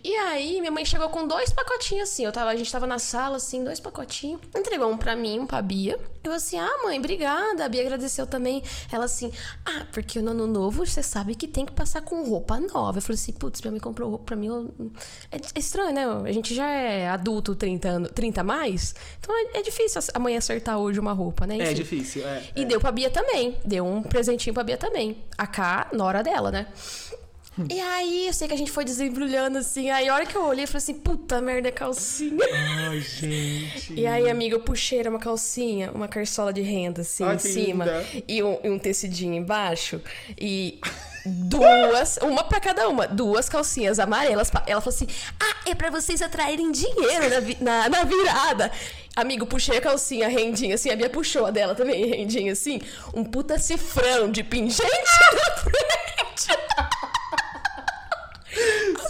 [0.03, 2.25] E aí, minha mãe chegou com dois pacotinhos assim.
[2.25, 4.41] Eu tava, a gente tava na sala, assim, dois pacotinhos.
[4.57, 5.99] Entregou um pra mim, um pra Bia.
[6.25, 7.65] Eu assim, ah, mãe, obrigada.
[7.65, 8.63] A Bia agradeceu também.
[8.93, 9.33] Ela assim,
[9.65, 12.99] ah, porque no ano novo você sabe que tem que passar com roupa nova.
[12.99, 14.47] Eu falei assim, putz, minha mãe comprou roupa pra mim.
[14.49, 14.75] eu-
[15.33, 16.05] é estranho, né?
[16.29, 18.95] A gente já é adulto 30 anos, 30 a mais.
[19.21, 21.59] Então é, é difícil a mãe acertar hoje uma roupa, né?
[21.59, 21.75] É Enfim.
[21.75, 22.43] difícil, é.
[22.55, 23.57] E deu pra Bia também.
[23.65, 25.17] Deu um presentinho pra Bia também.
[25.37, 26.67] A K, na hora dela, né?
[27.69, 29.91] E aí, eu sei que a gente foi desembrulhando assim.
[29.91, 32.39] Aí, a hora que eu olhei, eu falei assim: puta merda, é calcinha.
[32.89, 33.95] Ai, gente.
[33.95, 37.39] E aí, amiga, eu puxei era uma calcinha, uma carçola de renda, assim, Ai, em
[37.41, 37.85] cima.
[37.85, 38.07] linda.
[38.29, 40.01] E um, e um tecidinho embaixo.
[40.41, 40.79] E
[41.27, 44.51] duas, uma pra cada uma, duas calcinhas amarelas.
[44.67, 45.07] Ela falou assim:
[45.41, 48.71] ah, é pra vocês atraírem dinheiro na, vi- na, na virada.
[49.17, 52.81] Amigo, puxei a calcinha, rendinha, assim, a Bia puxou a dela também, rendinha, assim.
[53.13, 56.61] Um puta cifrão de pingente na frente.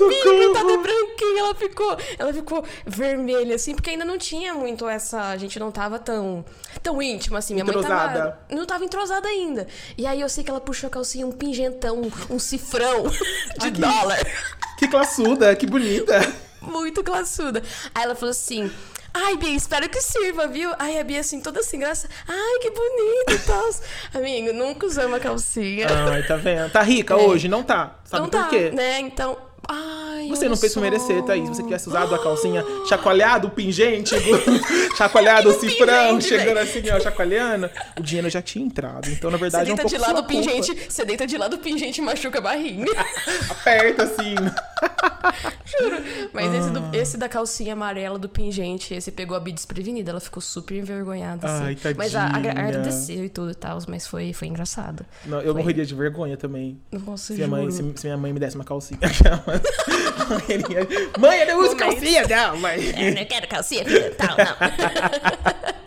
[0.01, 0.83] Amiga, tá de Socorro!
[0.83, 5.21] branquinha, ela ficou, ela ficou vermelha, assim, porque ainda não tinha muito essa.
[5.31, 6.45] A gente não tava tão,
[6.83, 7.55] tão íntima, assim.
[7.55, 8.19] Minha mãe Entrosada.
[8.19, 8.39] tava.
[8.51, 9.67] Não tava entrosada ainda.
[9.97, 13.05] E aí eu sei que ela puxou a calcinha, um pingentão, um, cifrão
[13.61, 14.19] de dólar.
[14.79, 16.21] Que classuda, que bonita.
[16.61, 17.63] Muito classuda.
[17.95, 18.71] Aí ela falou assim.
[19.13, 20.71] Ai, Bia, espero que sirva, viu?
[20.79, 22.09] Ai, a Bia, assim, toda sem graça.
[22.27, 23.71] Ai, que bonito e tal.
[24.15, 25.87] Amigo, nunca usei uma calcinha.
[26.11, 26.71] Ai, tá vendo?
[26.71, 27.49] Tá rica hoje?
[27.49, 27.99] Não tá.
[28.05, 28.71] Sabe não por tá, quê?
[28.71, 29.01] né?
[29.01, 29.37] Então.
[30.19, 30.85] Ai, Você não fez por só.
[30.85, 31.49] merecer, Thaís.
[31.49, 34.15] Você tivesse usado a calcinha chacoalhado, o pingente,
[34.97, 39.09] chacoalhado o cifrão, chegando assim, ó, chacoalhando, o dinheiro já tinha entrado.
[39.11, 40.91] Então, na Você verdade, é um deita pouco de lado o pingente, culpa.
[40.91, 42.87] você deita de lado o pingente e machuca a barrinha.
[43.51, 44.35] Aperta assim.
[46.33, 46.73] Mas esse, Ah.
[46.73, 50.11] do- esse da calcinha amarela do pingente, esse pegou a Bi desprevenida.
[50.11, 51.65] Ela ficou super envergonhada, assim.
[51.65, 51.95] Ai, tadinha.
[51.97, 55.05] mas a, a, agradeceu e tudo e tal, mas foi, foi engraçado.
[55.27, 55.63] Não, eu Foi.
[55.63, 56.81] morreria de vergonha também.
[56.91, 57.97] Nossa, Se minha, mãe, se, juro.
[57.97, 58.99] se minha mãe me desse uma calcinha.
[61.19, 62.01] Mãe, eu não uso Momentos.
[62.01, 62.79] calcinha, não, mãe.
[62.97, 65.69] Eu não quero calcinha, filha, tal, não.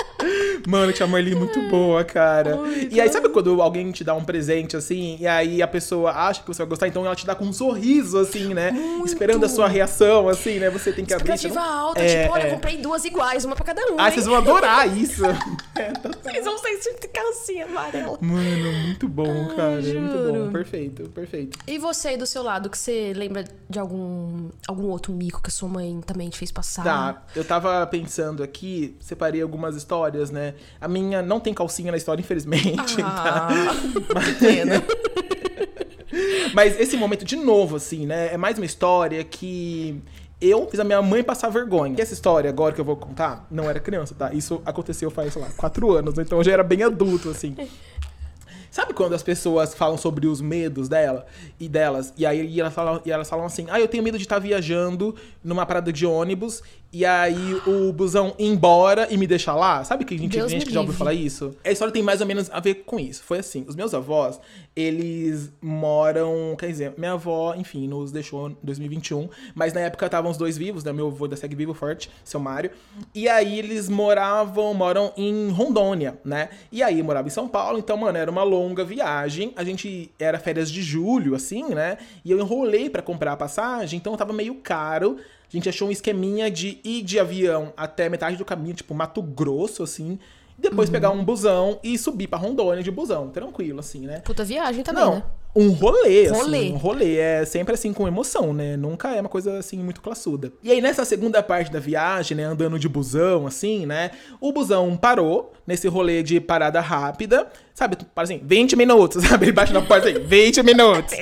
[0.67, 2.59] Mano, tinha uma Marli muito boa, cara.
[2.63, 6.11] Ai, e aí, sabe quando alguém te dá um presente, assim, e aí a pessoa
[6.11, 8.71] acha que você vai gostar, então ela te dá com um sorriso, assim, né?
[9.03, 10.69] Esperando a sua reação, assim, né?
[10.69, 11.33] Você tem que abrir.
[11.33, 12.47] Expectativa não- alta, É, tipo, olha, é.
[12.49, 13.95] eu comprei duas iguais, uma pra cada um.
[13.97, 14.11] Ah, hein?
[14.13, 15.23] vocês vão adorar isso.
[15.75, 16.10] É, tá-
[16.43, 18.17] Vocês vão ser de calcinha amarela.
[18.21, 19.81] Mano, muito bom, cara.
[19.81, 20.45] Muito juro.
[20.45, 20.51] bom.
[20.51, 21.57] Perfeito, perfeito.
[21.67, 25.49] E você aí do seu lado, que você lembra de algum, algum outro mico que
[25.49, 26.83] a sua mãe também te fez passar?
[26.83, 30.55] Tá, eu tava pensando aqui, separei algumas histórias, né?
[30.79, 32.97] A minha não tem calcinha na história, infelizmente.
[32.97, 33.49] tá?
[34.15, 34.83] Ah, que pena.
[36.53, 38.33] Mas esse momento, de novo, assim, né?
[38.33, 40.01] É mais uma história que
[40.41, 41.95] eu fiz a minha mãe passar vergonha.
[41.97, 44.33] E essa história, agora que eu vou contar, não era criança, tá?
[44.33, 47.55] Isso aconteceu faz, sei lá, quatro anos, então eu já era bem adulto, assim.
[48.71, 51.25] Sabe quando as pessoas falam sobre os medos dela
[51.59, 54.17] e delas, e aí e elas, falam, e elas falam assim: ah, eu tenho medo
[54.17, 59.25] de estar viajando numa parada de ônibus e aí o busão ir embora e me
[59.25, 59.83] deixar lá?
[59.83, 61.55] Sabe que a gente, Deus gente que já ouviu falar isso?
[61.63, 63.23] A história tem mais ou menos a ver com isso.
[63.23, 64.39] Foi assim: os meus avós,
[64.75, 66.55] eles moram.
[66.59, 70.57] Quer dizer, minha avó, enfim, nos deixou em 2021, mas na época estavam os dois
[70.57, 70.91] vivos, né?
[70.91, 72.71] Meu avô da segue vivo forte, seu Mário.
[73.15, 76.49] E aí eles moravam, moram em Rondônia, né?
[76.71, 79.53] E aí eu morava em São Paulo, então, mano, era uma longa viagem.
[79.55, 81.97] A gente era férias de julho, assim, né?
[82.25, 85.17] E eu enrolei pra comprar a passagem, então tava meio caro.
[85.51, 89.21] A gente achou um esqueminha de ir de avião até metade do caminho, tipo Mato
[89.21, 90.17] Grosso, assim.
[90.57, 90.93] E depois Uhum.
[90.93, 93.29] pegar um busão e subir pra Rondônia de busão.
[93.29, 94.19] Tranquilo, assim, né?
[94.19, 95.23] Puta viagem também, Não, né?
[95.55, 96.35] um rolê, assim.
[96.41, 96.69] Rolê.
[96.71, 97.17] Um rolê.
[97.17, 98.77] É sempre assim, com emoção, né?
[98.77, 100.53] Nunca é uma coisa, assim, muito classuda.
[100.63, 102.43] E aí, nessa segunda parte da viagem, né?
[102.43, 104.11] Andando de busão, assim, né?
[104.39, 107.47] O busão parou nesse rolê de parada rápida.
[107.73, 109.45] Sabe, para assim, 20 minutos, sabe?
[109.45, 111.13] Ele bate na porta assim, 20 minutos.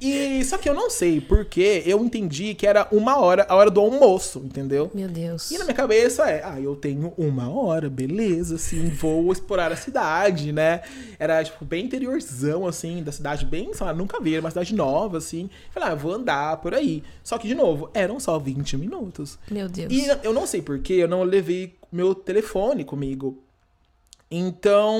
[0.00, 3.70] E só que eu não sei porque eu entendi que era uma hora, a hora
[3.70, 4.90] do almoço, entendeu?
[4.94, 5.50] Meu Deus.
[5.50, 9.76] E na minha cabeça é, ah, eu tenho uma hora, beleza, assim, vou explorar a
[9.76, 10.80] cidade, né?
[11.18, 14.74] Era, tipo, bem interiorzão, assim, da cidade, bem, sei lá, nunca vi, era uma cidade
[14.74, 15.50] nova, assim.
[15.70, 17.02] Falei, ah, vou andar por aí.
[17.22, 19.38] Só que, de novo, eram só 20 minutos.
[19.50, 19.92] Meu Deus.
[19.92, 23.42] E eu não sei porquê, eu não levei meu telefone comigo.
[24.30, 24.96] Então,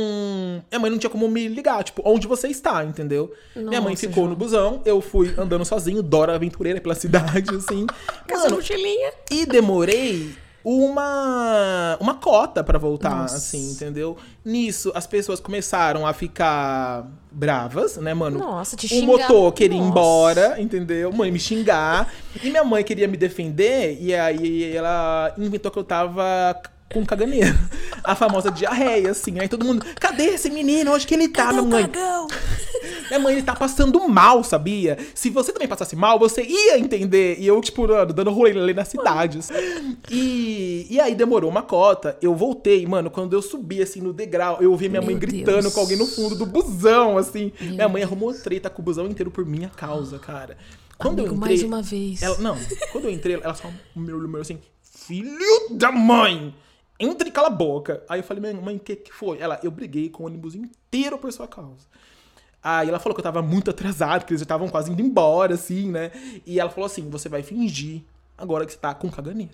[0.71, 3.33] minha mãe não tinha como me ligar, tipo, onde você está, entendeu?
[3.55, 4.29] minha mãe Nossa, ficou João.
[4.31, 7.87] no busão, eu fui andando sozinho, Dora Aventureira pela cidade, assim.
[8.29, 9.13] Mano, mochilinha.
[9.31, 13.37] e demorei uma uma cota pra voltar, Nossa.
[13.37, 14.17] assim, entendeu?
[14.45, 18.39] Nisso, as pessoas começaram a ficar bravas, né, mano?
[18.41, 19.07] Nossa, te o xingar.
[19.07, 19.91] motor queria ir Nossa.
[19.91, 21.13] embora, entendeu?
[21.13, 22.13] Mãe me xingar.
[22.43, 26.61] e minha mãe queria me defender, e aí ela inventou que eu tava
[26.93, 27.57] com caganeira.
[28.03, 29.39] A famosa diarreia, assim.
[29.39, 30.93] Aí todo mundo, cadê esse menino?
[30.93, 31.91] Onde que ele tá, minha mãe?
[33.09, 34.97] Minha mãe, ele tá passando mal, sabia?
[35.17, 37.37] Se você também passasse mal, você ia entender.
[37.41, 39.51] E eu, tipo, mano, dando rolê ali nas cidades.
[40.09, 42.17] E, e aí demorou uma cota.
[42.23, 45.63] Eu voltei, mano, quando eu subi, assim, no degrau, eu ouvi minha mãe Meu gritando
[45.63, 45.75] Deus.
[45.75, 47.53] com alguém no fundo do busão, assim.
[47.61, 50.57] minha mãe arrumou treta com o busão inteiro por minha causa, cara.
[50.97, 51.57] Quando Amigo, eu entrei...
[51.57, 52.23] mais uma vez.
[52.23, 52.57] Ela, não,
[52.93, 56.55] quando eu entrei, ela só me olhou assim, filho da mãe,
[57.01, 58.03] entre e cala a boca.
[58.09, 59.39] Aí eu falei, mãe, mãe, o que que foi?
[59.39, 61.87] Ela, eu briguei com o ônibus inteiro por sua causa.
[62.63, 65.55] Aí ela falou que eu tava muito atrasado, que eles já estavam quase indo embora,
[65.55, 66.11] assim, né?
[66.47, 68.03] E ela falou assim, você vai fingir
[68.37, 69.53] agora que você tá com caganeira.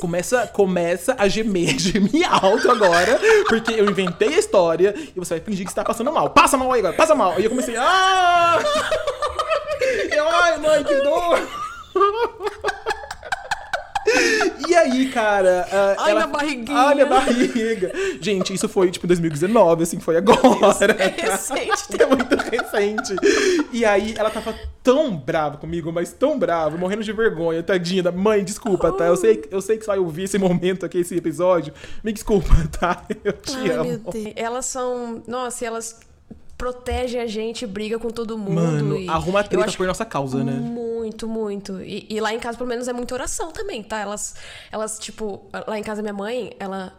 [0.00, 3.18] Começa, começa a gemer, gemer alto agora,
[3.48, 6.30] porque eu inventei a história e você vai fingir que você tá passando mal.
[6.30, 7.32] Passa mal aí agora, passa mal.
[7.32, 8.58] Aí eu comecei, ah!
[10.10, 12.71] Eu, ai, mãe, que dor!
[14.72, 15.68] E aí, cara.
[15.70, 16.20] ah, Ai, ela...
[16.20, 16.78] minha barriguinha.
[16.78, 17.92] Ai, minha barriga.
[18.22, 20.96] Gente, isso foi tipo em 2019, assim, foi agora.
[20.98, 21.82] É recente.
[22.02, 23.14] É muito recente.
[23.70, 28.42] E aí, ela tava tão brava comigo, mas tão brava, morrendo de vergonha, tadinha mãe,
[28.42, 29.04] desculpa, tá?
[29.04, 31.72] Eu sei, eu sei que você vai ouvir esse momento aqui, esse episódio.
[32.02, 32.48] Me desculpa,
[32.80, 33.04] tá?
[33.22, 34.02] Eu te Ai, amo.
[34.34, 35.22] Elas são.
[35.26, 36.00] Nossa, elas
[36.62, 38.54] protegem a gente, briga com todo mundo.
[38.54, 40.52] Mano, e arruma treta por nossa causa, né?
[40.52, 41.82] Muito, muito.
[41.82, 43.98] E, e lá em casa, pelo menos, é muita oração também, tá?
[43.98, 44.36] Elas,
[44.70, 46.92] elas, tipo, lá em casa, minha mãe, ela.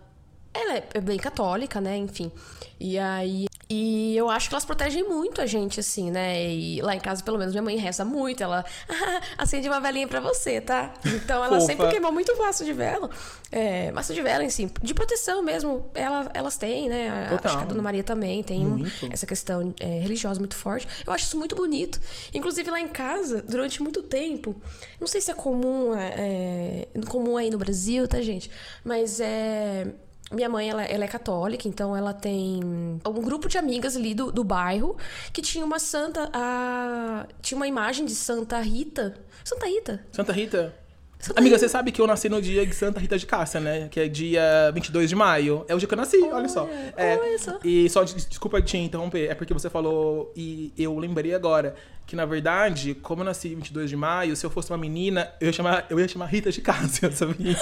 [0.54, 1.96] Ela é bem católica, né?
[1.96, 2.30] Enfim.
[2.78, 3.46] E aí.
[3.70, 6.52] E eu acho que elas protegem muito a gente, assim, né?
[6.54, 8.44] E lá em casa, pelo menos, minha mãe reza muito.
[8.44, 10.94] Ela "Ah, acende uma velinha pra você, tá?
[11.06, 13.10] Então ela sempre queimou muito maço de vela.
[13.52, 15.90] É, maço de vela, assim, de proteção mesmo.
[15.94, 17.28] Ela, elas têm, né?
[17.30, 17.46] Total.
[17.52, 20.88] Acho que a Dona Maria também tem um- essa questão é, religiosa muito forte.
[21.08, 22.00] Eu acho isso muito bonito.
[22.34, 24.56] Inclusive lá em casa, durante muito tempo,
[25.00, 28.52] não sei se é comum, é, é, comum aí no Brasil, tá, gente?
[28.84, 29.88] Mas é.
[30.34, 34.32] Minha mãe, ela, ela é católica, então ela tem um grupo de amigas ali do,
[34.32, 34.98] do bairro
[35.32, 36.30] que tinha uma santa.
[36.34, 39.16] A, tinha uma imagem de Santa Rita.
[39.44, 40.06] Santa Rita?
[40.12, 40.74] Santa Rita.
[41.20, 41.66] Santa Amiga, Rita.
[41.68, 43.88] você sabe que eu nasci no dia de Santa Rita de Cássia, né?
[43.90, 45.64] Que é dia 22 de maio.
[45.70, 46.68] É o dia que eu nasci, olha, só.
[46.98, 47.60] É, olha só.
[47.64, 52.16] E só, des- desculpa te interromper, é porque você falou e eu lembrei agora que,
[52.16, 55.54] na verdade, como eu nasci 22 de maio, se eu fosse uma menina, eu ia
[55.54, 57.58] chamar, eu ia chamar Rita de Cássia, sabia?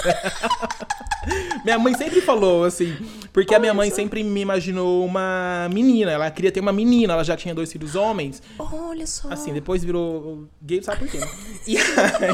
[1.64, 2.96] minha mãe sempre falou, assim,
[3.32, 6.10] porque a minha mãe sempre me imaginou uma menina.
[6.10, 8.42] Ela queria ter uma menina, ela já tinha dois filhos homens.
[8.58, 9.30] Olha só.
[9.30, 11.18] Assim, depois virou gay, sabe por quê?
[11.18, 11.28] né?
[11.66, 11.84] E aí,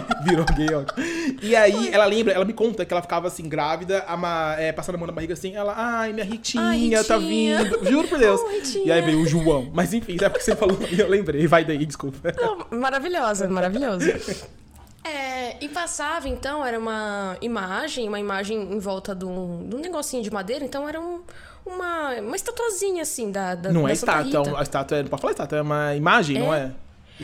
[0.25, 1.05] virou gay, ótimo.
[1.43, 4.95] E aí, ela lembra, ela me conta que ela ficava assim, grávida, ama, é, passando
[4.95, 7.65] a mão na barriga assim, ela, ai, minha Ritinha, Ai, tá Ritinha.
[7.65, 7.85] vindo.
[7.85, 8.41] Juro por Deus.
[8.43, 9.71] Oh, e aí veio o João.
[9.75, 11.47] Mas enfim, é porque você falou e eu lembrei.
[11.47, 11.98] Vai daí, desculpa.
[12.41, 14.21] Não, maravilhosa, maravilhosa.
[15.05, 19.79] É, e passava, então, era uma imagem, uma imagem em volta de um, de um
[19.79, 21.21] negocinho de madeira, então era um,
[21.65, 24.59] uma, uma estatuazinha, assim, da, da Não da é Santa estátua, Rita.
[24.59, 26.73] a estátua é, não pode falar estátua, é uma imagem, não é?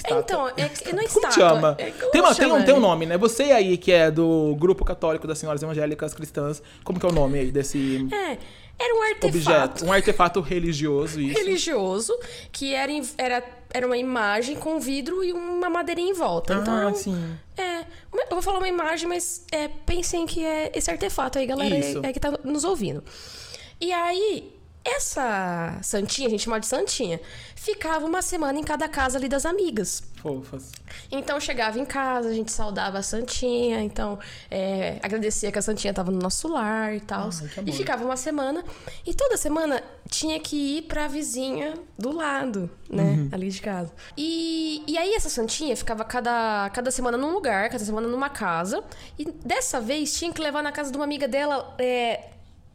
[0.05, 1.31] É, então, é, que- não é Como estátua.
[1.33, 1.75] chama?
[1.79, 2.55] é- como tem, uma- tem chama?
[2.61, 3.17] um, tem um nome, né?
[3.19, 7.13] Você aí que é do grupo católico das senhoras evangélicas cristãs, como que é o
[7.13, 8.39] nome aí desse É,
[8.79, 9.85] era um artefato objeto?
[9.87, 11.39] Um artefato religioso, isso.
[11.39, 12.19] religioso
[12.53, 16.55] que era, era, era uma imagem com vidro e uma madeirinha em volta.
[16.55, 17.37] então, Ah, um- sim.
[17.57, 21.47] É, uma- eu vou falar uma imagem, mas é, pensem que é esse artefato aí,
[21.47, 23.03] galera, é, é que tá nos ouvindo.
[23.81, 24.53] E aí,
[24.85, 27.21] essa santinha, a gente chama de santinha,
[27.57, 30.03] ficava uma semana em cada casa ali das amigas.
[30.25, 30.73] Fofas.
[31.13, 34.19] Então chegava em casa, a gente saudava a Santinha, então
[34.51, 37.29] é, agradecia que a Santinha tava no nosso lar e tal.
[37.67, 38.65] E ficava uma semana.
[39.07, 43.03] E toda semana tinha que ir pra vizinha do lado, né?
[43.03, 43.29] Uhum.
[43.33, 43.93] Ali de casa.
[44.17, 48.83] E, e aí essa Santinha ficava cada, cada semana num lugar, cada semana numa casa.
[49.19, 51.75] E dessa vez tinha que levar na casa de uma amiga dela.
[51.79, 52.31] é,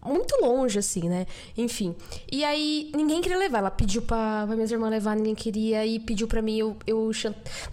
[0.05, 1.25] muito longe, assim, né?
[1.57, 1.95] Enfim.
[2.31, 3.57] E aí, ninguém queria levar.
[3.59, 5.85] Ela pediu pra, pra minhas irmãs levar, ninguém queria.
[5.85, 7.11] E pediu pra mim, eu, eu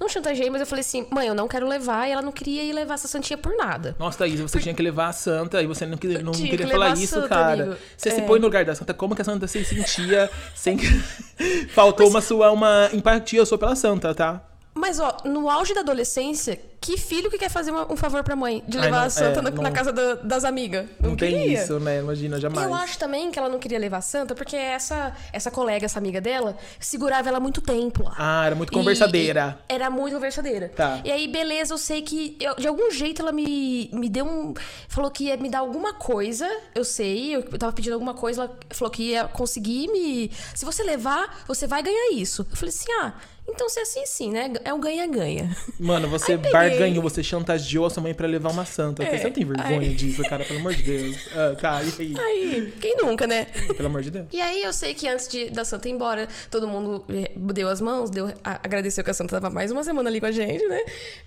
[0.01, 2.09] não chantageei, mas eu falei assim, mãe, eu não quero levar.
[2.09, 3.95] E ela não queria ir levar essa santinha por nada.
[3.99, 6.73] Nossa, Thaís, você tinha que levar a santa e você não, queria- não queria que
[6.73, 7.63] falar isso, santa, cara.
[7.65, 7.77] amigo.
[7.97, 8.25] Você se É.
[8.25, 10.87] põe no lugar da santa, como que a santa se sentia sem que...
[11.75, 14.43] Faltou uma sua uma empatia sua pela santa, tá?
[14.75, 18.37] Mas, ó, no auge da adolescência, Que filho que quer fazer uma- um favor pra
[18.37, 20.87] mãe de Ai, levar não, a santa é, na, não- na casa da- das amigas?
[21.01, 21.63] Não, Não tem queria.
[21.63, 21.99] isso, né?
[21.99, 22.65] Imagina, jamais.
[22.65, 25.99] Eu acho também que ela não queria levar a santa porque essa, essa colega, essa
[25.99, 28.15] amiga dela, segurava ela muito tempo lá.
[28.17, 29.59] Ah, era muito E- conversadeira.
[29.69, 30.69] e era muito conversadeira.
[30.77, 31.01] Tá.
[31.05, 34.55] E aí, beleza, eu sei que eu- de algum jeito ela me, me deu um.
[34.89, 36.49] Falou que ia me dar alguma coisa.
[36.75, 38.43] Eu sei, eu tava pedindo alguma coisa.
[38.43, 40.31] Ela falou que ia conseguir me.
[40.55, 42.47] Se você levar, você vai ganhar isso.
[42.49, 43.13] Eu falei assim: ah,
[43.49, 44.53] então se é assim, sim, né?
[44.65, 45.57] É um ganha-ganha.
[45.79, 46.76] Mano, você Aí peguei.
[46.79, 49.03] Barganhou, você chantageou a sua mãe pra levar uma santa.
[49.03, 50.45] É, Você não tem vergonha aí- disso, cara?
[50.45, 51.17] Pelo amor de Deus.
[51.35, 52.15] Ah, tá, e aí?
[52.19, 53.47] Aí, quem nunca, né?
[53.77, 54.27] Pelo amor de Deus.
[54.33, 57.69] E aí eu sei que antes de, da Santa ir embora, todo mundo eh, deu
[57.69, 60.67] as mãos, deu, agradeceu que a Santa tava mais uma semana ali com a gente,
[60.67, 60.81] né?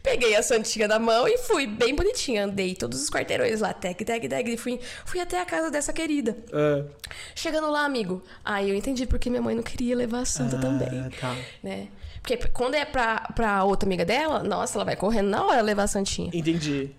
[0.04, 2.46] Peguei a Santinha da mão e fui bem bonitinha.
[2.46, 5.92] Andei todos os quarteirões lá, tec, tec, tec, e fui, fui até a casa dessa
[5.94, 6.38] querida.
[6.54, 6.86] Ah,
[7.36, 10.88] Chegando lá, amigo, aí eu entendi porque minha mãe não queria levar a Santa também,
[11.00, 11.36] ah, tá.
[11.64, 11.88] né?
[12.22, 15.84] Porque quando é pra, pra outra amiga dela, nossa, ela vai correndo na hora levar
[15.84, 16.30] a Santinha.
[16.34, 16.92] Entendi.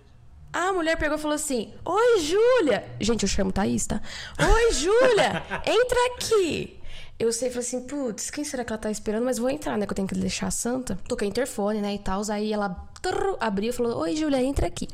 [0.53, 2.83] A mulher pegou e falou assim: Oi, Júlia.
[2.99, 4.01] Gente, eu chamo Thaís, tá?
[4.39, 6.77] Oi, Júlia, entra aqui.
[7.17, 9.23] Eu sei, falei assim, putz, quem será que ela tá esperando?
[9.23, 9.85] Mas vou entrar, né?
[9.85, 10.97] Que eu tenho que deixar a santa.
[11.07, 11.93] Toquei interfone, né?
[11.93, 12.21] E tal.
[12.31, 12.69] Aí ela
[13.01, 14.87] trrr, abriu e falou: Oi, Júlia, entra aqui.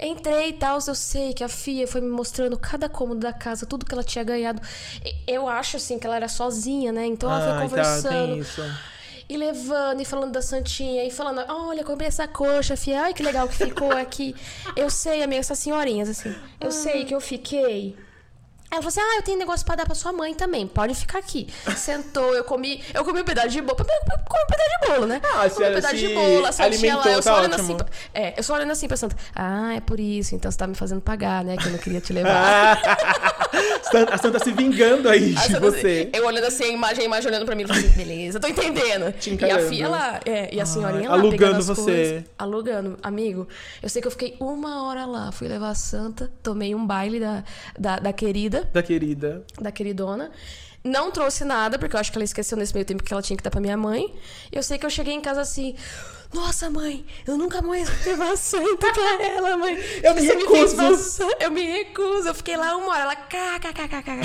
[0.00, 3.64] Entrei e tal, eu sei que a Fia foi me mostrando cada cômodo da casa,
[3.66, 4.60] tudo que ela tinha ganhado.
[5.26, 7.06] Eu acho, assim, que ela era sozinha, né?
[7.06, 8.10] Então ela foi Ah, tá, conversando.
[8.32, 8.62] tem isso.
[9.28, 13.22] E levando, e falando da Santinha, e falando, olha, comprei essa coxa, fia, ai que
[13.22, 14.34] legal que ficou aqui.
[14.76, 17.96] Eu sei, amiga, essas senhorinhas, assim, eu sei que eu fiquei.
[18.70, 20.66] Ela falou assim: Ah, eu tenho negócio pra dar pra sua mãe também.
[20.66, 21.46] Pode ficar aqui.
[21.76, 23.76] Sentou, eu comi, eu comi um pedaço de bolo.
[23.78, 25.20] Eu comi um pedaço de bolo, né?
[25.24, 27.64] Ah, comi um pedaço de bolo, a Santinha lá, eu só tá olhando ótimo.
[27.64, 27.76] assim.
[27.76, 29.16] pra- É, eu só olhando assim pra Santa.
[29.34, 31.56] Ah, é por isso, então você tá me fazendo pagar, né?
[31.56, 32.80] Que eu não queria te levar.
[34.12, 36.10] A Santa se vingando aí de Santa, você.
[36.12, 39.12] Eu olhando assim, a imagem, a imagem olhando pra mim, assim, beleza, tô entendendo.
[39.12, 41.82] Te e a filha lá, é, e a senhorinha lá, alugando você.
[41.82, 42.98] coisas, alugando.
[43.02, 43.46] Amigo,
[43.82, 47.20] eu sei que eu fiquei uma hora lá, fui levar a Santa, tomei um baile
[47.20, 47.44] da,
[47.78, 49.44] da, da querida, Da querida.
[49.60, 50.30] da queridona.
[50.84, 53.36] Não trouxe nada, porque eu acho que ela esqueceu nesse meio tempo que ela tinha
[53.36, 54.14] que dar pra minha mãe.
[54.52, 55.74] E eu sei que eu cheguei em casa assim.
[56.32, 59.76] Nossa, mãe, eu nunca mais vou levar a santa pra ela, mãe.
[60.02, 60.76] Eu me Você recuso.
[60.76, 62.28] passar- Eu me recuso.
[62.28, 64.20] Eu fiquei lá uma hora, ela kkkkkk.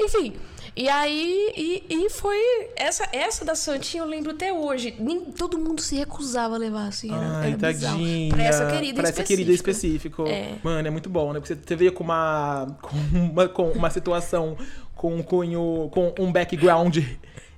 [0.00, 0.34] Enfim.
[0.76, 2.38] E aí, e, e foi.
[2.76, 4.94] Essa, essa da Santinha eu lembro até hoje.
[4.98, 7.10] Nem, todo mundo se recusava a levar, assim.
[7.10, 8.34] Era, Ai, era tadinha.
[8.34, 10.26] Pra essa querida Pra essa querida específico.
[10.26, 10.56] É.
[10.62, 11.40] Mano, é muito bom, né?
[11.40, 14.56] Porque você veio com uma, com uma, com uma situação
[14.94, 16.98] com um cunho, com um background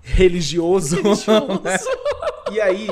[0.03, 0.99] religioso.
[2.53, 2.89] e aí,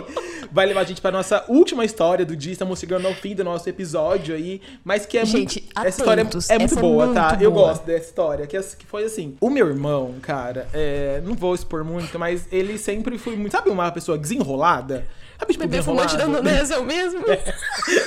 [0.50, 2.52] vai levar a gente pra nossa última história do dia.
[2.52, 4.60] Estamos chegando ao fim do nosso episódio aí.
[4.84, 5.70] Mas que é Gente, muito.
[5.70, 5.98] Essa atentos.
[5.98, 7.28] história é muito Essa é boa, tá?
[7.30, 7.68] muito Eu boa.
[7.68, 8.46] gosto dessa história.
[8.46, 9.36] Que, que foi assim.
[9.40, 13.52] O meu irmão, cara, é, não vou expor muito, mas ele sempre foi muito.
[13.52, 15.06] Sabe uma pessoa desenrolada?
[15.38, 16.24] Sabe, tipo, Bebê fumante da?
[16.26, 17.20] Indonésia é o mesmo?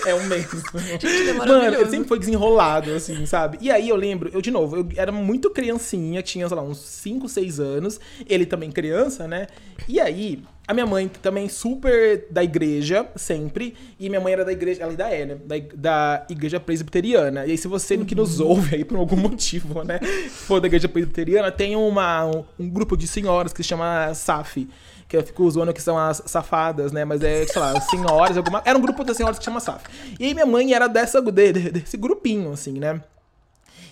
[0.06, 0.62] É um mesmo.
[1.00, 3.58] Gente, é Mano, ele sempre foi desenrolado, assim, sabe?
[3.62, 6.80] E aí eu lembro, eu de novo, eu era muito criancinha, tinha, sei lá, uns
[6.80, 8.00] 5, 6 anos.
[8.28, 9.48] Ele também criança, né?
[9.88, 13.74] E aí, a minha mãe também super da igreja, sempre.
[14.00, 15.38] E minha mãe era da igreja, ela ainda é, né?
[15.46, 17.46] Da, da igreja presbiteriana.
[17.46, 20.00] E aí, se você que nos ouve aí por algum motivo, né?
[20.30, 24.68] For da igreja presbiteriana, tem uma, um, um grupo de senhoras que se chama SAF.
[25.10, 27.04] Que eu fico zoando que são as safadas, né?
[27.04, 28.62] Mas é, sei lá, senhoras, alguma.
[28.63, 29.84] Era um grupo de senhoras que chama SAF.
[30.19, 33.02] E aí minha mãe era dessa, de- de- desse grupinho, assim, né?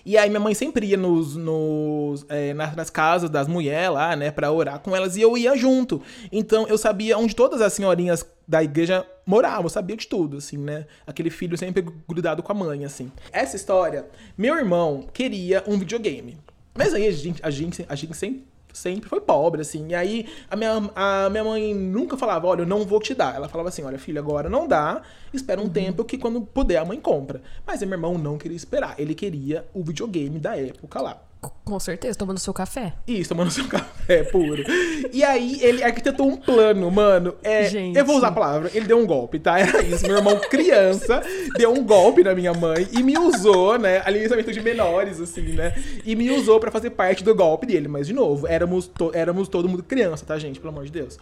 [0.05, 4.15] E aí minha mãe sempre ia nos, nos, é, nas, nas casas das mulheres lá,
[4.15, 6.01] né, pra orar com elas, e eu ia junto.
[6.31, 10.57] Então eu sabia onde todas as senhorinhas da igreja moravam, eu sabia de tudo, assim,
[10.57, 10.85] né?
[11.05, 13.11] Aquele filho sempre grudado com a mãe, assim.
[13.33, 14.05] Essa história,
[14.37, 16.37] meu irmão queria um videogame.
[16.73, 19.87] Mas aí a gente, a gente, a gente sempre, sempre foi pobre, assim.
[19.89, 23.35] E aí a minha, a minha mãe nunca falava, olha, eu não vou te dar.
[23.35, 25.01] Ela falava assim, olha, filho, agora não dá,
[25.33, 27.41] espera um tempo que quando puder a mãe compra.
[27.65, 31.26] Mas meu irmão não queria esperar, ele queria o videogame da época lá.
[31.65, 32.93] Com certeza, tomando seu café.
[33.07, 34.63] Isso, tomando seu café puro.
[35.11, 37.35] E aí ele arquitetou um plano, mano.
[37.43, 37.97] É, Gente.
[37.97, 39.59] Eu vou usar a palavra, ele deu um golpe, tá?
[39.59, 40.05] Era isso.
[40.07, 41.21] Meu irmão, criança,
[41.57, 44.01] deu um golpe na minha mãe e me usou, né?
[44.05, 45.73] Alimentamento de menores, assim, né?
[46.05, 47.87] E me usou pra fazer parte do golpe dele.
[47.87, 50.59] Mas, de novo, éramos, to- éramos todo mundo criança, tá, gente?
[50.59, 51.17] Pelo amor de Deus.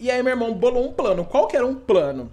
[0.00, 1.24] E aí meu irmão bolou um plano.
[1.24, 2.30] Qual que era um plano?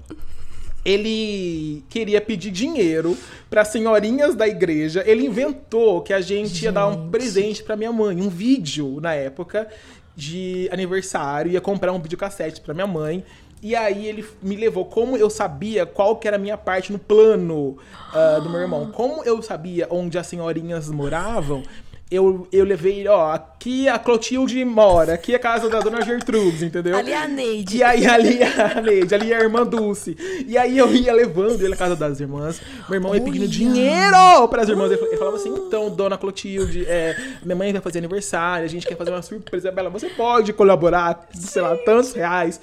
[0.85, 3.17] Ele queria pedir dinheiro
[3.49, 5.03] para senhorinhas da igreja.
[5.05, 9.15] Ele inventou que a gente, ia dar um presente para minha mãe, um vídeo na
[9.15, 9.67] época
[10.15, 13.25] de aniversário, ia comprar um videocassete para minha mãe.
[13.63, 16.99] E aí ele me levou, como eu sabia qual que era a minha parte no
[16.99, 17.77] plano
[18.13, 21.63] ah, do meu irmão, como eu sabia onde as senhorinhas moravam,
[22.11, 26.61] eu, eu levei, ó, aqui a Clotilde mora, aqui é a casa da dona Gertrudes,
[26.61, 26.95] entendeu?
[26.95, 27.77] Ali é a Neide.
[27.77, 30.15] E aí ali é a Neide, ali é a irmã Dulce.
[30.47, 32.61] E aí eu ia levando ele à casa das irmãs.
[32.87, 34.91] Meu irmão ia pedindo dinheiro para as irmãs.
[34.91, 38.85] Ele ele falava assim: então, dona Clotilde, é, minha mãe vai fazer aniversário, a gente
[38.85, 39.71] quer fazer uma surpresa.
[39.71, 42.59] Bela, você pode colaborar, sei lá, tantos reais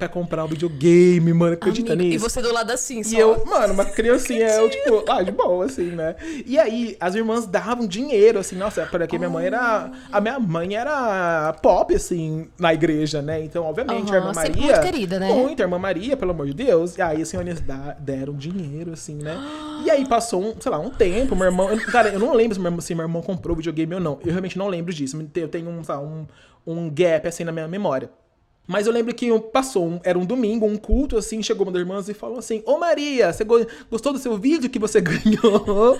[0.00, 1.52] pra comprar um videogame, mano.
[1.52, 2.24] Acredita Amigo, nisso?
[2.26, 3.14] E você do lado assim, só.
[3.14, 6.16] E eu, mano, uma criancinha, eu, tipo, ah, de boa, assim, né?
[6.46, 9.92] E aí, as irmãs davam dinheiro, assim, nossa, porque minha mãe era.
[10.10, 13.44] A minha mãe era pop, assim, na igreja, né?
[13.44, 14.62] Então, obviamente, a irmã Maria.
[14.62, 15.28] muito querida, né?
[15.32, 16.96] Muito, a irmã Maria, pelo amor de Deus.
[16.96, 19.36] E aí, as senhorinhas da- deram dinheiro, assim, né?
[19.84, 21.68] E aí, passou, um, sei lá, um tempo, meu irmão.
[21.92, 24.18] Cara, eu não lembro se meu, irmão- se meu irmão comprou videogame ou não.
[24.24, 25.20] Eu realmente não lembro disso.
[25.36, 26.26] Eu tenho, um, sei lá, um,
[26.66, 28.10] um gap, assim, na minha memória.
[28.70, 31.80] Mas eu lembro que passou, um- era um domingo, um culto, assim, chegou uma das
[31.80, 35.98] irmãs e falou assim, Ô Maria, você go- gostou do seu vídeo que você ganhou?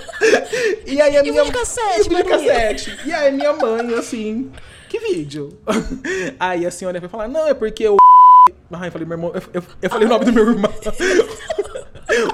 [0.87, 1.43] e aí a E o minha...
[1.45, 2.09] E o Maria?
[2.09, 2.97] videocassete.
[3.05, 4.53] E aí minha mãe, assim,
[4.89, 5.49] que vídeo?
[6.39, 7.97] aí a senhora foi falar, não, é porque o...
[8.73, 10.73] Ai, eu falei, meu irmão, eu, eu- eu falei o nome do meu irmão.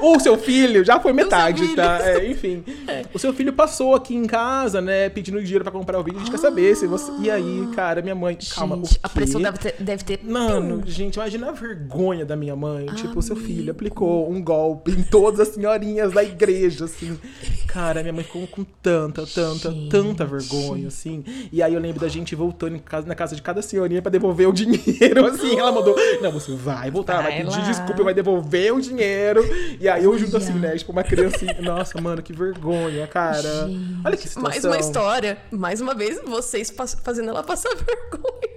[0.00, 1.98] O seu filho, já foi metade, tá?
[2.02, 2.64] É, enfim.
[3.12, 6.18] O seu filho passou aqui em casa, né, pedindo dinheiro pra comprar o vídeo.
[6.18, 7.10] A gente quer saber se você.
[7.20, 8.36] E aí, cara, minha mãe.
[8.54, 9.74] Calma, Gente, o a pressão deve ter.
[9.78, 12.86] Deve ter Mano, gente, imagina a vergonha da minha mãe.
[12.94, 17.18] Tipo, seu filho aplicou um golpe em todas as senhorinhas da igreja, assim.
[17.66, 21.24] Cara, minha mãe ficou com tanta, tanta, tanta vergonha, assim.
[21.52, 24.48] E aí eu lembro da gente voltando casa- na casa de cada senhorinha pra devolver
[24.48, 25.58] o dinheiro, assim.
[25.58, 27.64] Ela mandou, não, você vai voltar, vai, Vai pedir lá.
[27.68, 29.42] desculpa, vai devolver o dinheiro.
[29.80, 30.76] E aí eu junto assim, né?
[30.76, 31.56] Tipo, uma criancinha.
[31.60, 33.68] Nossa, mano, que vergonha, cara.
[34.04, 34.42] Olha que situação.
[34.42, 35.38] Mais uma história.
[35.50, 38.56] Mais uma vez, vocês fazendo ela passar vergonha.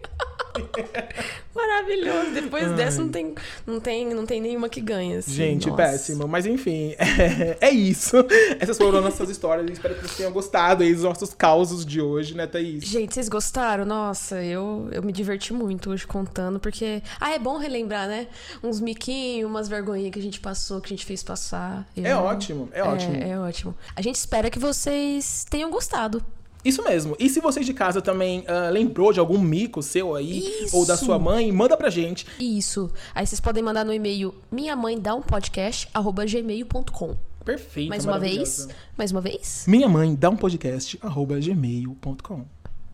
[1.56, 2.32] Maravilhoso.
[2.32, 3.36] Depois dessa não tem,
[3.66, 5.20] não tem, não tem nenhuma que ganha.
[5.20, 5.32] assim.
[5.34, 5.78] Gente, Nossa.
[5.84, 6.28] péssimo.
[6.28, 8.16] Mas enfim, é, é isso.
[8.60, 9.70] Essas foram as nossas histórias.
[9.70, 12.84] Espero que vocês tenham gostado aí dos nossos causos de hoje, né, Thaís?
[12.86, 13.86] Gente, vocês gostaram?
[13.86, 17.02] Nossa, eu, eu me diverti muito hoje contando, porque.
[17.20, 18.28] Ah, é bom relembrar, né?
[18.64, 21.88] Uns miquinhos, umas vergonhinhas que a gente passou, que a gente fez passar.
[21.98, 23.16] É Eu- ótimo, é ótimo.
[23.16, 23.76] É, é ótimo.
[23.96, 26.24] A gente espera que vocês tenham gostado.
[26.64, 27.16] Isso mesmo.
[27.18, 30.76] E se você de casa também uh, lembrou de algum mico seu aí, Isso.
[30.76, 32.28] ou da sua mãe, manda pra gente.
[32.40, 32.92] Isso.
[33.16, 37.16] Aí vocês podem mandar no e-mail minha mãe dá um podcast, arroba gmail.com.
[37.46, 37.90] Perfeito.
[37.90, 38.68] Mais uma vez.
[38.98, 39.64] Mais uma vez.
[39.68, 42.46] Minha mãe dá um podcast, arroba gmail.com.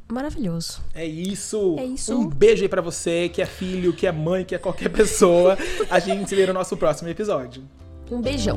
[0.07, 0.83] Maravilhoso.
[0.93, 1.75] É isso.
[1.79, 2.15] É isso.
[2.15, 5.57] Um beijo aí pra você que é filho, que é mãe, que é qualquer pessoa.
[5.89, 7.63] A gente se vê no nosso próximo episódio.
[8.11, 8.55] Um beijão.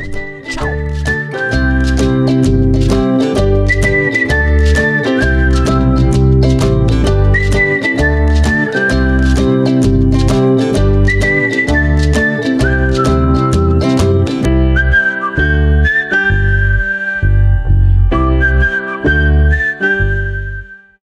[0.51, 0.69] Tchau.